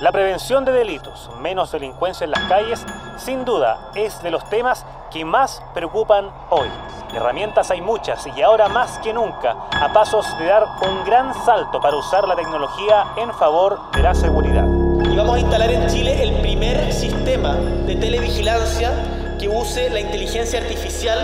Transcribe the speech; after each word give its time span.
La 0.00 0.10
prevención 0.10 0.64
de 0.64 0.72
delitos, 0.72 1.30
menos 1.40 1.70
delincuencia 1.70 2.24
en 2.24 2.30
las 2.30 2.42
calles, 2.48 2.84
sin 3.18 3.44
duda 3.44 3.90
es 3.94 4.22
de 4.22 4.30
los 4.30 4.48
temas 4.48 4.84
que 5.12 5.24
más 5.24 5.62
preocupan 5.74 6.30
hoy. 6.50 6.68
Herramientas 7.14 7.70
hay 7.70 7.82
muchas 7.82 8.26
y 8.26 8.40
ahora 8.40 8.68
más 8.68 8.98
que 9.00 9.12
nunca, 9.12 9.54
a 9.70 9.92
pasos 9.92 10.26
de 10.38 10.46
dar 10.46 10.64
un 10.88 11.04
gran 11.04 11.34
salto 11.44 11.80
para 11.80 11.96
usar 11.96 12.26
la 12.26 12.34
tecnología 12.34 13.04
en 13.16 13.32
favor 13.34 13.78
de 13.92 14.02
la 14.02 14.14
seguridad. 14.14 14.66
Y 15.10 15.14
vamos 15.14 15.36
a 15.36 15.40
instalar 15.40 15.70
en 15.70 15.86
Chile 15.88 16.22
el 16.22 16.40
primer 16.40 16.92
sistema 16.92 17.54
de 17.54 17.94
televigilancia 17.94 18.92
que 19.38 19.48
use 19.48 19.90
la 19.90 20.00
inteligencia 20.00 20.58
artificial. 20.58 21.18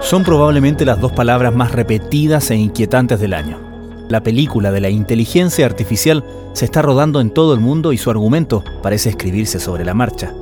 Son 0.00 0.24
probablemente 0.24 0.84
las 0.84 0.98
dos 0.98 1.12
palabras 1.12 1.54
más 1.54 1.70
repetidas 1.70 2.50
e 2.50 2.56
inquietantes 2.56 3.20
del 3.20 3.34
año. 3.34 3.73
La 4.14 4.22
película 4.22 4.70
de 4.70 4.80
la 4.80 4.90
inteligencia 4.90 5.66
artificial 5.66 6.22
se 6.52 6.66
está 6.66 6.82
rodando 6.82 7.20
en 7.20 7.30
todo 7.30 7.52
el 7.52 7.58
mundo 7.58 7.92
y 7.92 7.98
su 7.98 8.10
argumento 8.10 8.62
parece 8.80 9.08
escribirse 9.08 9.58
sobre 9.58 9.84
la 9.84 9.92
marcha. 9.92 10.32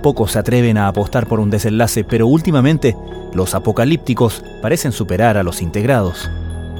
Pocos 0.00 0.30
se 0.30 0.38
atreven 0.38 0.78
a 0.78 0.86
apostar 0.86 1.26
por 1.26 1.40
un 1.40 1.50
desenlace, 1.50 2.04
pero 2.04 2.28
últimamente 2.28 2.94
los 3.34 3.56
apocalípticos 3.56 4.44
parecen 4.62 4.92
superar 4.92 5.36
a 5.36 5.42
los 5.42 5.60
integrados. 5.60 6.30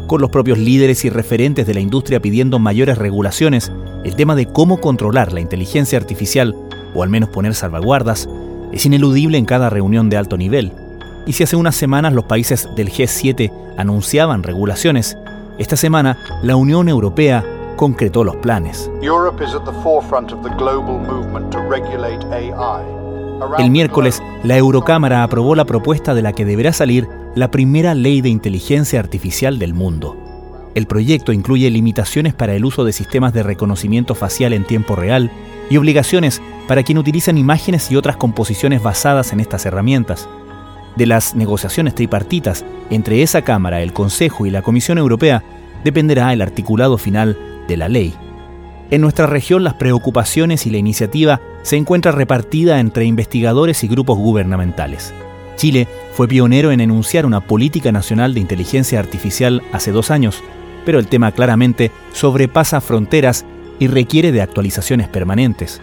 Con 0.07 0.21
los 0.21 0.31
propios 0.31 0.59
líderes 0.59 1.05
y 1.05 1.11
referentes 1.11 1.67
de 1.67 1.75
la 1.75 1.81
industria 1.81 2.23
pidiendo 2.23 2.61
mayores 2.61 2.97
regulaciones, 2.97 3.73
el 4.05 4.15
tema 4.15 4.37
de 4.37 4.47
cómo 4.47 4.81
controlar 4.81 5.33
la 5.33 5.41
inteligencia 5.41 5.99
artificial, 5.99 6.55
o 6.95 7.03
al 7.03 7.09
menos 7.09 7.31
poner 7.31 7.57
salvaguardas, 7.57 8.29
es 8.71 8.87
ineludible 8.87 9.37
en 9.37 9.47
cada 9.47 9.69
reunión 9.69 10.11
de 10.11 10.17
alto 10.17 10.37
nivel. 10.37 10.71
Y 11.27 11.33
si 11.33 11.43
hace 11.43 11.57
unas 11.57 11.75
semanas 11.75 12.13
los 12.13 12.27
países 12.27 12.69
del 12.77 12.93
G7 12.93 13.51
anunciaban 13.77 14.45
regulaciones, 14.45 15.19
esta 15.59 15.77
semana, 15.77 16.19
la 16.43 16.57
Unión 16.57 16.89
Europea 16.89 17.45
concretó 17.77 18.25
los 18.25 18.37
planes. 18.37 18.91
El 23.59 23.71
miércoles, 23.71 24.23
la 24.43 24.57
Eurocámara 24.57 25.23
aprobó 25.23 25.55
la 25.55 25.65
propuesta 25.65 26.15
de 26.15 26.23
la 26.23 26.33
que 26.33 26.45
deberá 26.45 26.73
salir 26.73 27.09
la 27.35 27.51
primera 27.51 27.95
ley 27.95 28.21
de 28.21 28.29
inteligencia 28.29 29.01
artificial 29.01 29.59
del 29.59 29.73
mundo. 29.73 30.17
El 30.75 30.87
proyecto 30.87 31.33
incluye 31.33 31.71
limitaciones 31.71 32.35
para 32.35 32.55
el 32.55 32.65
uso 32.67 32.85
de 32.85 32.93
sistemas 32.93 33.33
de 33.33 33.43
reconocimiento 33.43 34.15
facial 34.15 34.53
en 34.53 34.65
tiempo 34.65 34.95
real 34.95 35.31
y 35.71 35.79
obligaciones 35.79 36.43
para 36.69 36.83
quien 36.83 36.99
utilizan 36.99 37.39
imágenes 37.39 37.91
y 37.91 37.97
otras 37.97 38.17
composiciones 38.17 38.83
basadas 38.83 39.33
en 39.33 39.41
estas 39.41 39.65
herramientas 39.65 40.29
de 40.97 41.07
las 41.07 41.35
negociaciones 41.35 41.95
tripartitas 41.95 42.65
entre 42.91 43.23
esa 43.23 43.43
Cámara, 43.43 43.83
el 43.83 43.93
Consejo 43.93 44.47
y 44.47 44.51
la 44.51 44.63
Comisión 44.63 44.99
Europea 44.99 45.43
dependerá 45.85 46.33
el 46.33 46.43
articulado 46.43 46.99
final 46.99 47.39
de 47.69 47.77
la 47.77 47.89
ley. 47.89 48.15
En 48.91 49.01
nuestra 49.01 49.27
región 49.27 49.65
las 49.65 49.75
preocupaciones 49.75 50.67
y 50.67 50.71
la 50.71 50.79
iniciativa 50.79 51.41
se 51.63 51.77
encuentran 51.77 52.15
repartida 52.15 52.79
entre 52.79 53.05
investigadores 53.05 53.83
y 53.83 53.89
grupos 53.89 54.19
gubernamentales. 54.19 55.13
Chile 55.57 55.89
fue 56.13 56.29
pionero 56.29 56.71
en 56.71 56.81
enunciar 56.81 57.27
una 57.27 57.41
política 57.41 57.91
nacional 57.91 58.35
de 58.35 58.41
inteligencia 58.41 59.01
artificial 59.01 59.63
hace 59.73 59.91
dos 59.91 60.11
años, 60.11 60.43
pero 60.85 60.99
el 60.99 61.09
tema 61.09 61.33
claramente 61.33 61.91
sobrepasa 62.13 62.81
fronteras 62.81 63.45
y 63.79 63.89
requiere 63.89 64.33
de 64.33 64.43
actualizaciones 64.43 65.09
permanentes. 65.09 65.81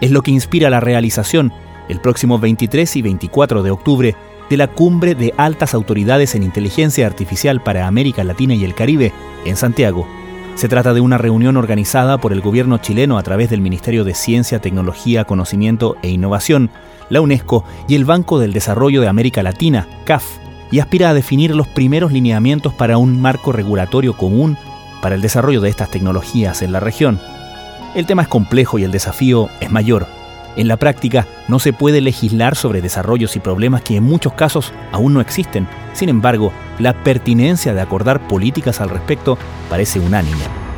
Es 0.00 0.10
lo 0.10 0.22
que 0.22 0.32
inspira 0.32 0.70
la 0.70 0.80
realización, 0.80 1.52
el 1.88 2.00
próximo 2.00 2.38
23 2.38 2.96
y 2.96 3.02
24 3.02 3.62
de 3.62 3.70
octubre, 3.70 4.16
de 4.50 4.56
la 4.56 4.66
Cumbre 4.66 5.14
de 5.14 5.32
Altas 5.36 5.74
Autoridades 5.74 6.34
en 6.34 6.42
Inteligencia 6.42 7.06
Artificial 7.06 7.62
para 7.62 7.86
América 7.86 8.24
Latina 8.24 8.54
y 8.54 8.64
el 8.64 8.74
Caribe, 8.74 9.12
en 9.44 9.56
Santiago. 9.56 10.08
Se 10.56 10.68
trata 10.68 10.92
de 10.92 11.00
una 11.00 11.18
reunión 11.18 11.56
organizada 11.56 12.18
por 12.18 12.32
el 12.32 12.40
gobierno 12.40 12.78
chileno 12.78 13.16
a 13.16 13.22
través 13.22 13.48
del 13.48 13.60
Ministerio 13.60 14.02
de 14.02 14.12
Ciencia, 14.12 14.58
Tecnología, 14.58 15.24
Conocimiento 15.24 15.96
e 16.02 16.08
Innovación, 16.08 16.68
la 17.10 17.20
UNESCO 17.20 17.64
y 17.86 17.94
el 17.94 18.04
Banco 18.04 18.40
del 18.40 18.52
Desarrollo 18.52 19.00
de 19.00 19.08
América 19.08 19.44
Latina, 19.44 19.86
CAF, 20.04 20.24
y 20.72 20.80
aspira 20.80 21.10
a 21.10 21.14
definir 21.14 21.54
los 21.54 21.68
primeros 21.68 22.12
lineamientos 22.12 22.74
para 22.74 22.98
un 22.98 23.20
marco 23.20 23.52
regulatorio 23.52 24.16
común 24.16 24.58
para 25.00 25.14
el 25.14 25.22
desarrollo 25.22 25.60
de 25.60 25.70
estas 25.70 25.90
tecnologías 25.90 26.60
en 26.62 26.72
la 26.72 26.80
región. 26.80 27.20
El 27.94 28.06
tema 28.06 28.22
es 28.22 28.28
complejo 28.28 28.78
y 28.78 28.84
el 28.84 28.90
desafío 28.90 29.48
es 29.60 29.70
mayor 29.70 30.19
en 30.56 30.68
la 30.68 30.76
práctica 30.76 31.26
no 31.48 31.58
se 31.58 31.72
puede 31.72 32.00
legislar 32.00 32.56
sobre 32.56 32.80
desarrollos 32.80 33.36
y 33.36 33.40
problemas 33.40 33.82
que 33.82 33.96
en 33.96 34.04
muchos 34.04 34.32
casos 34.32 34.72
aún 34.92 35.14
no 35.14 35.20
existen. 35.20 35.68
Sin 35.92 36.08
embargo, 36.08 36.52
la 36.78 36.94
pertinencia 37.02 37.74
de 37.74 37.80
acordar 37.80 38.26
políticas 38.28 38.80
al 38.80 38.90
respecto 38.90 39.38
parece 39.68 40.00
unánime. 40.00 40.69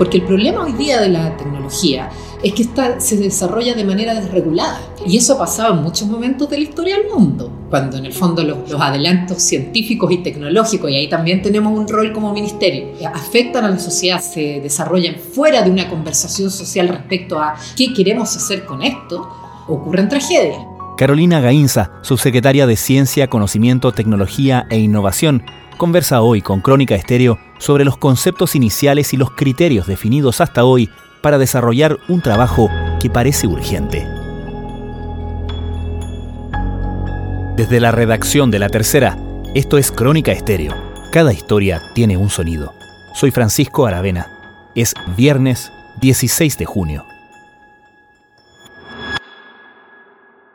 Porque 0.00 0.16
el 0.16 0.24
problema 0.24 0.64
hoy 0.64 0.72
día 0.72 0.98
de 0.98 1.10
la 1.10 1.36
tecnología 1.36 2.08
es 2.42 2.54
que 2.54 2.66
se 3.00 3.18
desarrolla 3.18 3.74
de 3.74 3.84
manera 3.84 4.14
desregulada. 4.14 4.80
Y 5.06 5.18
eso 5.18 5.34
ha 5.34 5.38
pasado 5.40 5.74
en 5.74 5.82
muchos 5.82 6.08
momentos 6.08 6.48
de 6.48 6.56
la 6.56 6.62
historia 6.62 6.96
del 6.96 7.10
mundo, 7.14 7.52
cuando 7.68 7.98
en 7.98 8.06
el 8.06 8.14
fondo 8.14 8.42
los, 8.42 8.70
los, 8.70 8.80
adelantos 8.80 9.42
científicos 9.42 10.10
y 10.10 10.22
tecnológicos, 10.22 10.90
y 10.90 10.96
ahí 10.96 11.10
también 11.10 11.42
tenemos 11.42 11.78
un 11.78 11.86
rol 11.86 12.14
como 12.14 12.32
ministerio, 12.32 12.94
afectan 13.12 13.66
a 13.66 13.68
la 13.68 13.78
sociedad, 13.78 14.22
se 14.22 14.62
desarrollan 14.62 15.16
fuera 15.16 15.60
de 15.60 15.70
una 15.70 15.90
conversación 15.90 16.50
social 16.50 16.88
respecto 16.88 17.38
a 17.38 17.56
qué 17.76 17.92
queremos 17.92 18.34
hacer 18.34 18.64
con 18.64 18.80
esto, 18.80 19.28
ocurren 19.68 20.08
tragedias. 20.08 20.64
Carolina 20.96 21.40
Gainza, 21.40 21.92
subsecretaria 22.00 22.66
de 22.66 22.76
Ciencia, 22.76 23.28
Conocimiento, 23.28 23.92
Tecnología 23.92 24.66
e 24.70 24.78
Innovación, 24.78 25.42
conversa 25.76 26.22
hoy 26.22 26.40
con 26.40 26.62
Crónica 26.62 26.94
Estéreo 26.94 27.49
sobre 27.60 27.84
los 27.84 27.96
conceptos 27.96 28.56
iniciales 28.56 29.12
y 29.12 29.16
los 29.16 29.30
criterios 29.30 29.86
definidos 29.86 30.40
hasta 30.40 30.64
hoy 30.64 30.90
para 31.22 31.38
desarrollar 31.38 31.98
un 32.08 32.22
trabajo 32.22 32.68
que 33.00 33.10
parece 33.10 33.46
urgente. 33.46 34.08
Desde 37.56 37.78
la 37.78 37.92
redacción 37.92 38.50
de 38.50 38.58
La 38.58 38.70
Tercera, 38.70 39.18
esto 39.54 39.76
es 39.76 39.92
Crónica 39.92 40.32
Estéreo. 40.32 40.74
Cada 41.12 41.32
historia 41.32 41.82
tiene 41.94 42.16
un 42.16 42.30
sonido. 42.30 42.72
Soy 43.14 43.30
Francisco 43.30 43.86
Aravena. 43.86 44.26
Es 44.74 44.94
viernes 45.16 45.70
16 46.00 46.56
de 46.56 46.64
junio. 46.64 47.04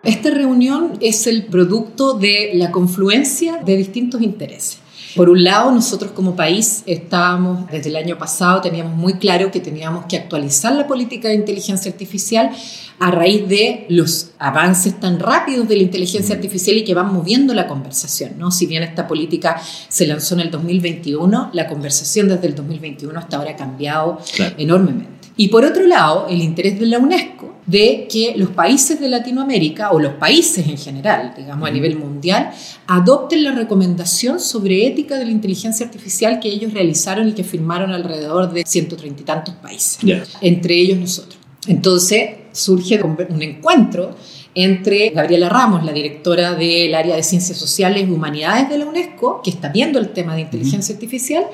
Esta 0.01 0.31
reunión 0.31 0.93
es 1.01 1.27
el 1.27 1.45
producto 1.45 2.13
de 2.13 2.51
la 2.55 2.71
confluencia 2.71 3.57
de 3.57 3.75
distintos 3.75 4.21
intereses. 4.21 4.84
Por 5.15 5.29
un 5.29 5.43
lado, 5.45 5.71
nosotros 5.71 6.11
como 6.11 6.35
país 6.35 6.83
estábamos, 6.85 7.71
desde 7.71 7.89
el 7.89 7.95
año 7.95 8.17
pasado, 8.17 8.59
teníamos 8.59 8.97
muy 8.97 9.13
claro 9.13 9.49
que 9.49 9.61
teníamos 9.61 10.07
que 10.07 10.17
actualizar 10.17 10.75
la 10.75 10.87
política 10.87 11.29
de 11.29 11.35
inteligencia 11.35 11.89
artificial 11.89 12.51
a 12.99 13.11
raíz 13.11 13.47
de 13.47 13.85
los 13.87 14.31
avances 14.39 14.99
tan 14.99 15.19
rápidos 15.19 15.69
de 15.69 15.77
la 15.77 15.83
inteligencia 15.83 16.35
artificial 16.35 16.77
y 16.77 16.83
que 16.83 16.93
van 16.93 17.13
moviendo 17.13 17.53
la 17.53 17.65
conversación. 17.65 18.33
¿no? 18.37 18.51
Si 18.51 18.65
bien 18.65 18.83
esta 18.83 19.07
política 19.07 19.61
se 19.87 20.05
lanzó 20.05 20.35
en 20.35 20.41
el 20.41 20.51
2021, 20.51 21.51
la 21.53 21.67
conversación 21.67 22.27
desde 22.27 22.47
el 22.47 22.55
2021 22.55 23.17
hasta 23.17 23.37
ahora 23.37 23.51
ha 23.51 23.55
cambiado 23.55 24.19
enormemente. 24.57 25.29
Y 25.37 25.47
por 25.47 25.63
otro 25.63 25.85
lado, 25.87 26.27
el 26.29 26.41
interés 26.41 26.77
de 26.77 26.87
la 26.87 26.99
UNESCO 26.99 27.54
de 27.65 28.07
que 28.11 28.33
los 28.37 28.49
países 28.49 28.99
de 28.99 29.09
Latinoamérica, 29.09 29.91
o 29.91 29.99
los 29.99 30.13
países 30.13 30.67
en 30.67 30.77
general, 30.77 31.33
digamos 31.35 31.67
a 31.67 31.71
nivel 31.71 31.97
mundial, 31.97 32.51
adopten 32.87 33.43
la 33.43 33.51
recomendación 33.51 34.39
sobre 34.39 34.85
ética 34.85 35.17
de 35.17 35.25
la 35.25 35.31
inteligencia 35.31 35.85
artificial 35.85 36.39
que 36.39 36.49
ellos 36.49 36.73
realizaron 36.73 37.27
y 37.27 37.33
que 37.33 37.43
firmaron 37.43 37.91
alrededor 37.91 38.51
de 38.51 38.63
130 38.65 39.21
y 39.21 39.25
tantos 39.25 39.55
países, 39.55 39.99
entre 40.41 40.75
ellos 40.75 40.99
nosotros. 40.99 41.37
Entonces 41.67 42.29
surge 42.51 43.01
un 43.01 43.41
encuentro 43.41 44.15
entre 44.53 45.09
Gabriela 45.09 45.49
Ramos, 45.49 45.83
la 45.83 45.91
directora 45.91 46.55
del 46.55 46.95
área 46.95 47.15
de 47.15 47.23
Ciencias 47.23 47.57
Sociales 47.57 48.07
y 48.07 48.11
Humanidades 48.11 48.69
de 48.69 48.77
la 48.77 48.85
UNESCO, 48.85 49.41
que 49.43 49.49
está 49.49 49.69
viendo 49.69 49.99
el 49.99 50.09
tema 50.09 50.35
de 50.35 50.41
inteligencia 50.41 50.93
artificial, 50.93 51.45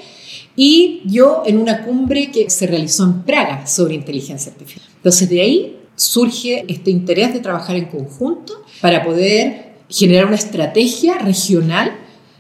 y 0.56 1.02
yo 1.06 1.44
en 1.46 1.58
una 1.58 1.84
cumbre 1.84 2.30
que 2.30 2.50
se 2.50 2.68
realizó 2.68 3.06
en 3.06 3.24
Praga 3.24 3.66
sobre 3.66 3.96
inteligencia 3.96 4.52
artificial. 4.52 4.86
Entonces 4.98 5.30
de 5.30 5.42
ahí 5.42 5.81
surge 5.96 6.66
este 6.68 6.92
interés 6.92 7.34
de 7.34 7.40
trabajar 7.40 7.76
en 7.76 7.86
conjunto 7.86 8.64
para 8.82 9.04
poder 9.04 9.72
generar 9.90 10.26
una 10.26 10.36
estrategia 10.36 11.18
regional 11.18 11.92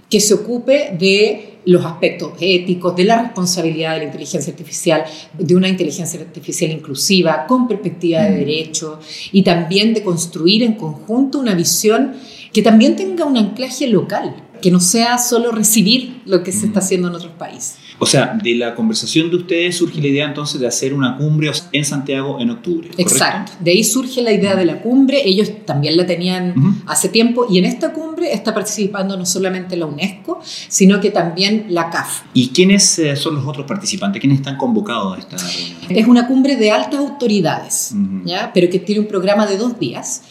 que 0.09 0.19
se 0.19 0.33
ocupe 0.33 0.95
de 0.97 1.51
los 1.65 1.85
aspectos 1.85 2.33
éticos, 2.39 2.95
de 2.95 3.03
la 3.03 3.21
responsabilidad 3.21 3.93
de 3.93 3.99
la 3.99 4.03
inteligencia 4.05 4.51
artificial, 4.51 5.03
de 5.37 5.55
una 5.55 5.69
inteligencia 5.69 6.19
artificial 6.19 6.71
inclusiva, 6.71 7.45
con 7.47 7.67
perspectiva 7.67 8.23
de 8.23 8.31
mm. 8.31 8.39
derecho, 8.39 8.99
y 9.31 9.43
también 9.43 9.93
de 9.93 10.03
construir 10.03 10.63
en 10.63 10.73
conjunto 10.73 11.39
una 11.39 11.53
visión 11.53 12.13
que 12.51 12.61
también 12.61 12.95
tenga 12.95 13.25
un 13.25 13.37
anclaje 13.37 13.87
local, 13.87 14.35
que 14.61 14.71
no 14.71 14.79
sea 14.79 15.17
solo 15.17 15.51
recibir 15.51 16.21
lo 16.25 16.43
que 16.43 16.51
se 16.51 16.67
está 16.67 16.79
haciendo 16.79 17.07
en 17.07 17.15
otros 17.15 17.33
países. 17.33 17.77
O 18.03 18.07
sea, 18.07 18.35
de 18.41 18.55
la 18.55 18.73
conversación 18.73 19.29
de 19.29 19.35
ustedes 19.35 19.77
surge 19.77 20.01
la 20.01 20.07
idea 20.07 20.25
entonces 20.25 20.59
de 20.59 20.65
hacer 20.65 20.91
una 20.91 21.17
cumbre 21.17 21.51
en 21.71 21.85
Santiago 21.85 22.39
en 22.39 22.49
octubre. 22.49 22.89
Exacto. 22.97 23.51
De 23.59 23.69
ahí 23.69 23.83
surge 23.83 24.23
la 24.23 24.31
idea 24.31 24.55
de 24.55 24.65
la 24.65 24.81
cumbre. 24.81 25.21
Ellos 25.23 25.51
también 25.65 25.95
la 25.95 26.07
tenían 26.07 26.81
hace 26.87 27.09
tiempo 27.09 27.45
y 27.47 27.59
en 27.59 27.65
esta 27.65 27.93
cumbre 27.93 28.33
está 28.33 28.55
participando 28.55 29.15
no 29.17 29.25
solamente 29.27 29.75
la 29.77 29.85
UNESCO, 29.85 30.41
sino 30.43 30.99
que 30.99 31.11
también 31.11 31.67
la 31.69 31.91
CAF. 31.91 32.23
¿Y 32.33 32.49
quiénes 32.49 32.97
eh, 32.97 33.15
son 33.15 33.35
los 33.35 33.45
otros 33.45 33.67
participantes? 33.67 34.19
¿Quiénes 34.19 34.39
están 34.39 34.57
convocados 34.57 35.17
a 35.17 35.19
esta 35.19 35.37
reunión? 35.37 35.77
Es 35.89 36.07
una 36.07 36.27
cumbre 36.27 36.55
de 36.55 36.71
altas 36.71 36.99
autoridades, 36.99 37.93
¿ya? 38.25 38.51
pero 38.51 38.67
que 38.71 38.79
tiene 38.79 39.01
un 39.01 39.07
programa 39.07 39.45
de 39.45 39.57
dos 39.57 39.79
días. 39.79 40.23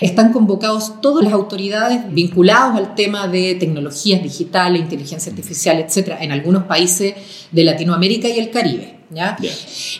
Están 0.00 0.32
convocados 0.32 1.00
todas 1.00 1.24
las 1.24 1.32
autoridades 1.32 2.12
vinculadas 2.12 2.76
al 2.76 2.94
tema 2.94 3.26
de 3.26 3.54
tecnologías 3.56 4.22
digitales, 4.22 4.82
inteligencia 4.82 5.30
artificial, 5.30 5.78
etcétera, 5.78 6.18
en 6.20 6.32
algunos 6.32 6.64
países 6.64 7.14
de 7.50 7.64
Latinoamérica 7.64 8.28
y 8.28 8.38
el 8.38 8.50
Caribe. 8.50 8.98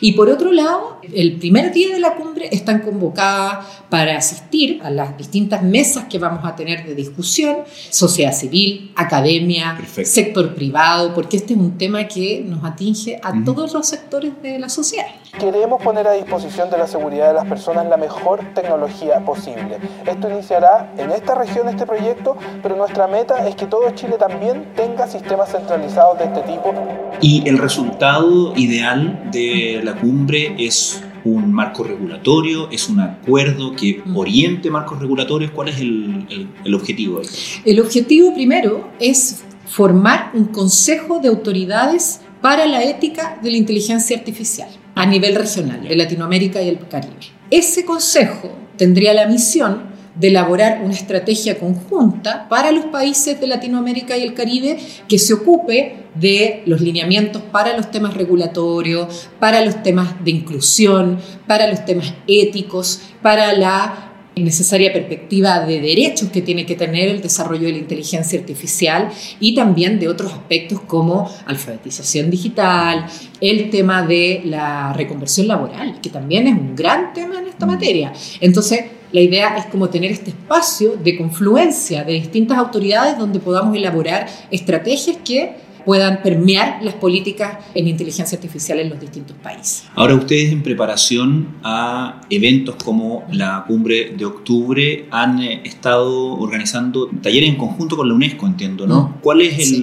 Y 0.01 0.11
por 0.13 0.29
otro 0.29 0.51
lado, 0.51 0.99
el 1.13 1.37
primer 1.37 1.73
día 1.73 1.93
de 1.93 1.99
la 1.99 2.15
cumbre 2.15 2.47
están 2.51 2.81
convocadas 2.81 3.65
para 3.89 4.15
asistir 4.15 4.79
a 4.83 4.91
las 4.91 5.17
distintas 5.17 5.63
mesas 5.63 6.05
que 6.05 6.19
vamos 6.19 6.45
a 6.45 6.55
tener 6.55 6.85
de 6.85 6.93
discusión, 6.93 7.57
sociedad 7.89 8.33
civil, 8.33 8.91
academia, 8.95 9.79
sector 10.03 10.53
privado, 10.53 11.13
porque 11.15 11.37
este 11.37 11.53
es 11.53 11.59
un 11.59 11.77
tema 11.77 12.07
que 12.07 12.43
nos 12.45 12.63
atinge 12.63 13.19
a 13.23 13.33
todos 13.43 13.73
los 13.73 13.87
sectores 13.87 14.33
de 14.43 14.59
la 14.59 14.69
sociedad. 14.69 15.07
Queremos 15.37 15.81
poner 15.81 16.07
a 16.07 16.13
disposición 16.13 16.69
de 16.69 16.77
la 16.77 16.87
seguridad 16.87 17.27
de 17.27 17.33
las 17.33 17.45
personas 17.45 17.85
la 17.87 17.97
mejor 17.97 18.39
tecnología 18.55 19.23
posible. 19.23 19.77
Esto 20.07 20.29
iniciará 20.29 20.91
en 20.97 21.11
esta 21.11 21.35
región 21.35 21.69
este 21.69 21.85
proyecto, 21.85 22.35
pero 22.63 22.75
nuestra 22.75 23.07
meta 23.07 23.47
es 23.47 23.55
que 23.55 23.67
todo 23.67 23.89
Chile 23.91 24.15
también 24.17 24.73
tenga 24.75 25.07
sistemas 25.07 25.51
centralizados 25.51 26.17
de 26.17 26.25
este 26.25 26.41
tipo. 26.41 26.73
Y 27.21 27.47
el 27.47 27.59
resultado 27.59 28.53
ideal 28.55 29.29
de 29.31 29.81
la 29.83 29.95
cumbre 29.95 30.55
es 30.57 31.03
un 31.23 31.51
marco 31.53 31.83
regulatorio, 31.83 32.69
es 32.71 32.89
un 32.89 32.99
acuerdo 32.99 33.75
que 33.75 34.01
oriente 34.15 34.71
marcos 34.71 34.99
regulatorios. 34.99 35.51
¿Cuál 35.51 35.69
es 35.69 35.79
el, 35.79 36.49
el, 36.63 36.73
objetivo? 36.73 37.21
El 37.65 37.79
objetivo 37.79 38.33
primero 38.33 38.89
es 38.99 39.43
formar 39.67 40.31
un 40.33 40.45
consejo 40.45 41.19
de 41.19 41.27
autoridades 41.27 42.21
para 42.41 42.65
la 42.65 42.83
ética 42.83 43.39
de 43.41 43.51
la 43.51 43.57
inteligencia 43.57 44.17
artificial 44.17 44.69
a 44.95 45.05
nivel 45.05 45.35
regional, 45.35 45.87
de 45.87 45.95
Latinoamérica 45.95 46.61
y 46.61 46.69
el 46.69 46.87
Caribe. 46.87 47.15
Ese 47.51 47.85
consejo 47.85 48.51
tendría 48.77 49.13
la 49.13 49.27
misión 49.27 49.89
de 50.15 50.27
elaborar 50.27 50.81
una 50.83 50.93
estrategia 50.93 51.57
conjunta 51.57 52.47
para 52.49 52.71
los 52.71 52.85
países 52.87 53.39
de 53.39 53.47
Latinoamérica 53.47 54.17
y 54.17 54.23
el 54.23 54.33
Caribe 54.33 54.77
que 55.07 55.17
se 55.17 55.33
ocupe 55.33 56.07
de 56.15 56.63
los 56.65 56.81
lineamientos 56.81 57.41
para 57.41 57.75
los 57.77 57.89
temas 57.91 58.15
regulatorios, 58.15 59.29
para 59.39 59.63
los 59.63 59.81
temas 59.81 60.21
de 60.23 60.31
inclusión, 60.31 61.19
para 61.47 61.67
los 61.67 61.85
temas 61.85 62.13
éticos, 62.27 63.01
para 63.21 63.53
la 63.53 64.08
necesaria 64.35 64.93
perspectiva 64.93 65.65
de 65.65 65.81
derechos 65.81 66.29
que 66.29 66.41
tiene 66.41 66.65
que 66.65 66.75
tener 66.75 67.09
el 67.09 67.21
desarrollo 67.21 67.65
de 67.65 67.73
la 67.73 67.77
inteligencia 67.79 68.39
artificial 68.39 69.09
y 69.39 69.55
también 69.55 69.99
de 69.99 70.07
otros 70.07 70.31
aspectos 70.31 70.79
como 70.81 71.29
alfabetización 71.45 72.29
digital, 72.29 73.05
el 73.41 73.69
tema 73.69 74.05
de 74.05 74.41
la 74.45 74.93
reconversión 74.93 75.47
laboral, 75.47 75.99
que 76.01 76.09
también 76.09 76.47
es 76.47 76.53
un 76.53 76.75
gran 76.75 77.13
tema 77.13 77.39
en 77.39 77.47
esta 77.47 77.65
materia. 77.65 78.13
Entonces, 78.39 78.85
la 79.11 79.21
idea 79.21 79.57
es 79.57 79.65
como 79.65 79.89
tener 79.89 80.11
este 80.11 80.29
espacio 80.29 80.95
de 80.95 81.17
confluencia 81.17 82.03
de 82.03 82.13
distintas 82.13 82.57
autoridades 82.57 83.17
donde 83.17 83.39
podamos 83.39 83.75
elaborar 83.75 84.27
estrategias 84.51 85.17
que 85.25 85.68
puedan 85.89 86.21
permear 86.21 86.83
las 86.83 86.93
políticas 86.93 87.65
en 87.73 87.87
inteligencia 87.87 88.35
artificial 88.35 88.79
en 88.79 88.91
los 88.91 88.99
distintos 88.99 89.35
países. 89.37 89.85
Ahora 89.95 90.13
ustedes 90.13 90.51
en 90.51 90.61
preparación 90.61 91.55
a 91.63 92.21
eventos 92.29 92.75
como 92.75 93.23
la 93.31 93.63
cumbre 93.65 94.13
de 94.15 94.23
octubre 94.23 95.07
han 95.09 95.41
eh, 95.41 95.63
estado 95.65 96.33
organizando 96.33 97.09
talleres 97.23 97.49
en 97.49 97.55
conjunto 97.55 97.97
con 97.97 98.07
la 98.07 98.13
UNESCO, 98.13 98.45
entiendo, 98.45 98.85
¿no? 98.85 99.01
Mm. 99.01 99.13
¿Cuál 99.21 99.41
es 99.41 99.81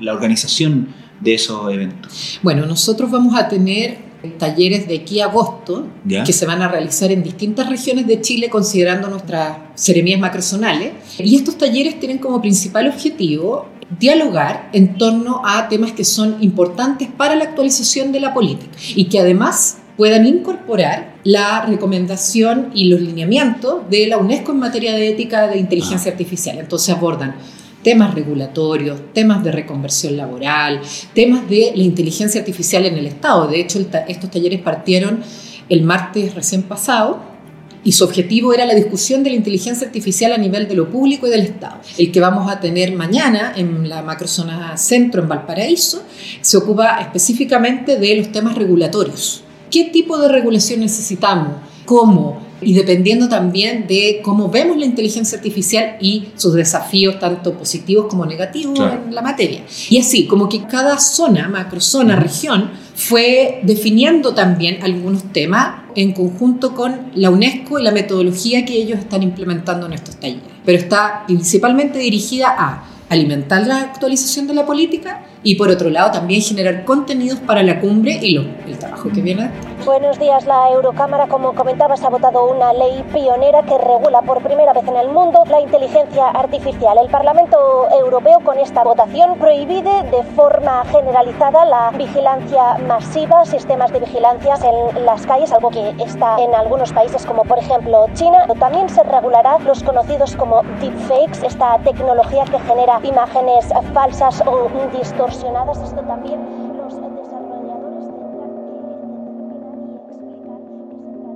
la 0.00 0.12
organización 0.12 0.94
de 1.20 1.34
esos 1.34 1.72
eventos? 1.72 2.38
Bueno, 2.44 2.64
nosotros 2.64 3.10
vamos 3.10 3.34
a 3.34 3.48
tener 3.48 3.98
talleres 4.38 4.86
de 4.86 4.98
aquí 4.98 5.18
a 5.18 5.24
agosto 5.24 5.88
que 6.24 6.32
se 6.32 6.46
van 6.46 6.62
a 6.62 6.68
realizar 6.68 7.10
en 7.10 7.24
distintas 7.24 7.68
regiones 7.68 8.06
de 8.06 8.20
Chile 8.20 8.48
considerando 8.48 9.08
nuestras 9.08 9.58
seremías 9.74 10.20
macrozonales. 10.20 10.92
Y 11.18 11.34
estos 11.34 11.58
talleres 11.58 11.98
tienen 11.98 12.18
como 12.18 12.40
principal 12.40 12.86
objetivo 12.86 13.66
dialogar 13.98 14.68
en 14.72 14.98
torno 14.98 15.42
a 15.44 15.68
temas 15.68 15.92
que 15.92 16.04
son 16.04 16.42
importantes 16.42 17.08
para 17.16 17.34
la 17.36 17.44
actualización 17.44 18.12
de 18.12 18.20
la 18.20 18.34
política 18.34 18.76
y 18.94 19.06
que 19.06 19.20
además 19.20 19.78
puedan 19.96 20.26
incorporar 20.26 21.16
la 21.24 21.64
recomendación 21.66 22.70
y 22.74 22.84
los 22.84 23.00
lineamientos 23.00 23.88
de 23.90 24.06
la 24.06 24.18
UNESCO 24.18 24.52
en 24.52 24.58
materia 24.58 24.92
de 24.92 25.08
ética 25.08 25.48
de 25.48 25.58
inteligencia 25.58 26.10
ah. 26.10 26.14
artificial. 26.14 26.58
Entonces 26.58 26.94
abordan 26.94 27.34
temas 27.82 28.14
regulatorios, 28.14 29.00
temas 29.12 29.42
de 29.42 29.52
reconversión 29.52 30.16
laboral, 30.16 30.80
temas 31.14 31.48
de 31.48 31.72
la 31.74 31.82
inteligencia 31.82 32.40
artificial 32.40 32.86
en 32.86 32.96
el 32.96 33.06
Estado. 33.06 33.48
De 33.48 33.60
hecho, 33.60 33.80
estos 34.06 34.30
talleres 34.30 34.60
partieron 34.60 35.22
el 35.68 35.82
martes 35.82 36.34
recién 36.34 36.62
pasado 36.62 37.37
y 37.84 37.92
su 37.92 38.04
objetivo 38.04 38.52
era 38.52 38.66
la 38.66 38.74
discusión 38.74 39.22
de 39.22 39.30
la 39.30 39.36
inteligencia 39.36 39.86
artificial 39.86 40.32
a 40.32 40.38
nivel 40.38 40.68
de 40.68 40.74
lo 40.74 40.90
público 40.90 41.26
y 41.26 41.30
del 41.30 41.40
Estado. 41.40 41.80
El 41.96 42.12
que 42.12 42.20
vamos 42.20 42.50
a 42.50 42.60
tener 42.60 42.92
mañana 42.92 43.52
en 43.56 43.88
la 43.88 44.02
macrozona 44.02 44.76
centro 44.76 45.22
en 45.22 45.28
Valparaíso 45.28 46.02
se 46.40 46.56
ocupa 46.56 47.00
específicamente 47.00 47.98
de 47.98 48.16
los 48.16 48.32
temas 48.32 48.56
regulatorios. 48.56 49.42
¿Qué 49.70 49.84
tipo 49.84 50.18
de 50.18 50.28
regulación 50.28 50.80
necesitamos? 50.80 51.56
¿Cómo? 51.84 52.47
Y 52.60 52.74
dependiendo 52.74 53.28
también 53.28 53.86
de 53.86 54.20
cómo 54.22 54.50
vemos 54.50 54.76
la 54.76 54.84
inteligencia 54.84 55.38
artificial 55.38 55.96
y 56.00 56.28
sus 56.36 56.54
desafíos 56.54 57.18
tanto 57.18 57.54
positivos 57.54 58.06
como 58.06 58.26
negativos 58.26 58.78
en 58.78 59.14
la 59.14 59.22
materia. 59.22 59.62
Y 59.88 59.98
así, 59.98 60.26
como 60.26 60.48
que 60.48 60.66
cada 60.66 60.98
zona, 60.98 61.48
macrozona, 61.48 62.16
región, 62.16 62.70
fue 62.94 63.60
definiendo 63.62 64.34
también 64.34 64.82
algunos 64.82 65.32
temas 65.32 65.82
en 65.94 66.12
conjunto 66.12 66.74
con 66.74 67.10
la 67.14 67.30
UNESCO 67.30 67.78
y 67.78 67.82
la 67.82 67.92
metodología 67.92 68.64
que 68.64 68.74
ellos 68.74 68.98
están 68.98 69.22
implementando 69.22 69.86
en 69.86 69.92
estos 69.92 70.16
talleres. 70.16 70.42
Pero 70.64 70.78
está 70.78 71.24
principalmente 71.26 71.98
dirigida 71.98 72.54
a 72.56 72.84
alimentar 73.08 73.66
la 73.66 73.80
actualización 73.80 74.46
de 74.46 74.54
la 74.54 74.66
política 74.66 75.24
y 75.42 75.54
por 75.54 75.70
otro 75.70 75.90
lado 75.90 76.10
también 76.10 76.42
generar 76.42 76.84
contenidos 76.84 77.38
para 77.40 77.62
la 77.62 77.80
cumbre 77.80 78.18
y 78.22 78.32
lo, 78.32 78.42
el 78.66 78.78
trabajo 78.78 79.10
que 79.10 79.22
viene 79.22 79.50
Buenos 79.88 80.18
días, 80.18 80.44
la 80.44 80.68
Eurocámara, 80.68 81.28
como 81.28 81.54
comentabas, 81.54 82.04
ha 82.04 82.10
votado 82.10 82.44
una 82.44 82.74
ley 82.74 83.02
pionera 83.10 83.62
que 83.62 83.78
regula 83.78 84.20
por 84.20 84.42
primera 84.42 84.74
vez 84.74 84.86
en 84.86 84.96
el 84.96 85.08
mundo 85.08 85.44
la 85.48 85.62
inteligencia 85.62 86.28
artificial. 86.28 86.98
El 86.98 87.08
Parlamento 87.08 87.88
Europeo 87.90 88.40
con 88.40 88.58
esta 88.58 88.84
votación 88.84 89.38
prohíbe 89.38 89.80
de 89.80 90.22
forma 90.36 90.84
generalizada 90.84 91.64
la 91.64 91.90
vigilancia 91.92 92.76
masiva, 92.86 93.46
sistemas 93.46 93.90
de 93.90 94.00
vigilancia 94.00 94.56
en 94.62 95.06
las 95.06 95.26
calles, 95.26 95.54
algo 95.54 95.70
que 95.70 95.94
está 95.98 96.38
en 96.38 96.54
algunos 96.54 96.92
países 96.92 97.24
como 97.24 97.44
por 97.44 97.58
ejemplo 97.58 98.08
China. 98.12 98.46
También 98.60 98.90
se 98.90 99.02
regulará 99.04 99.58
los 99.60 99.82
conocidos 99.82 100.36
como 100.36 100.64
deepfakes, 100.82 101.42
esta 101.42 101.78
tecnología 101.78 102.44
que 102.44 102.58
genera 102.58 103.00
imágenes 103.04 103.72
falsas 103.94 104.42
o 104.46 104.68
distorsionadas. 104.92 105.80
Esto 105.80 106.02
también 106.02 106.57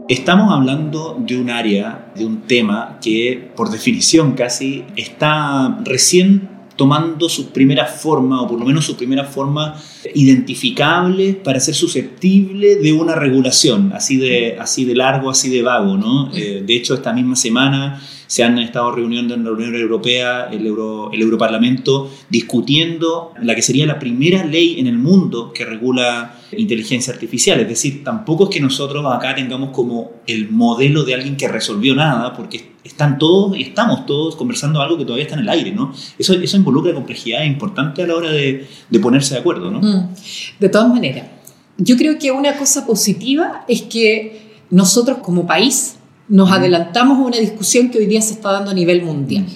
Estamos 0.09 0.53
hablando 0.53 1.17
de 1.19 1.41
un 1.41 1.49
área, 1.49 2.13
de 2.17 2.27
un 2.27 2.43
tema 2.43 2.99
que 3.01 3.51
por 3.55 3.71
definición 3.71 4.33
casi 4.33 4.85
está 4.97 5.79
recién 5.85 6.51
tomando 6.77 7.29
sus 7.29 7.47
primeras 7.47 8.01
formas, 8.01 8.41
o 8.43 8.49
por 8.49 8.59
lo 8.59 8.67
menos 8.67 8.85
sus 8.85 8.97
primeras 8.97 9.33
formas 9.33 9.92
identificables 10.15 11.37
para 11.37 11.61
ser 11.61 11.75
susceptible 11.75 12.77
de 12.77 12.93
una 12.93 13.15
regulación, 13.15 13.93
así 13.95 14.17
de, 14.17 14.57
así 14.59 14.85
de 14.85 14.95
largo, 14.95 15.31
así 15.31 15.49
de 15.51 15.63
vago. 15.63 15.97
¿no? 15.97 16.35
Eh, 16.35 16.63
de 16.65 16.75
hecho, 16.75 16.95
esta 16.95 17.13
misma 17.13 17.37
semana 17.37 18.01
se 18.33 18.43
han 18.43 18.59
estado 18.59 18.91
reuniendo 18.93 19.35
en 19.35 19.45
la 19.45 19.51
Unión 19.51 19.75
Europea, 19.75 20.49
el, 20.51 20.67
Euro, 20.67 21.11
el 21.13 21.21
Europarlamento, 21.21 22.11
discutiendo 22.31 23.35
la 23.43 23.55
que 23.55 23.61
sería 23.61 23.85
la 23.85 23.99
primera 23.99 24.43
ley 24.43 24.81
en 24.81 24.87
el 24.87 24.97
mundo 24.97 25.53
que 25.53 25.67
regula 25.67 26.39
inteligencia 26.57 27.13
artificial. 27.13 27.61
Es 27.61 27.69
decir, 27.69 28.03
tampoco 28.03 28.45
es 28.45 28.51
que 28.51 28.61
nosotros 28.61 29.05
acá 29.07 29.35
tengamos 29.35 29.69
como 29.71 30.13
el 30.27 30.49
modelo 30.49 31.05
de 31.05 31.13
alguien 31.13 31.37
que 31.37 31.47
resolvió 31.47 31.95
nada, 31.95 32.33
porque 32.33 32.73
están 32.85 33.19
todos 33.19 33.57
y 33.57 33.63
estamos 33.63 34.07
todos 34.07 34.35
conversando 34.37 34.81
algo 34.81 34.97
que 34.97 35.05
todavía 35.05 35.25
está 35.25 35.37
en 35.37 35.43
el 35.43 35.49
aire, 35.49 35.73
¿no? 35.73 35.93
Eso, 36.19 36.33
eso 36.33 36.57
involucra 36.57 36.95
complejidad 36.95 37.45
importante 37.45 38.03
a 38.03 38.07
la 38.07 38.17
hora 38.17 38.31
de, 38.31 38.67
de 38.89 38.99
ponerse 38.99 39.35
de 39.35 39.41
acuerdo, 39.41 39.71
¿no? 39.71 39.81
Mm. 39.81 39.92
De 40.61 40.69
todas 40.69 40.89
maneras, 40.89 41.27
yo 41.79 41.97
creo 41.97 42.19
que 42.19 42.31
una 42.31 42.57
cosa 42.57 42.87
positiva 42.87 43.65
es 43.69 43.83
que 43.83 44.63
nosotros 44.71 45.19
como 45.19 45.47
país 45.47 45.97
nos 46.29 46.51
adelantamos 46.51 47.19
a 47.19 47.23
una 47.23 47.39
discusión 47.39 47.91
que 47.91 47.99
hoy 47.99 48.07
día 48.07 48.23
se 48.23 48.35
está 48.35 48.53
dando 48.53 48.71
a 48.71 48.75
nivel 48.75 49.03
mundial. 49.03 49.47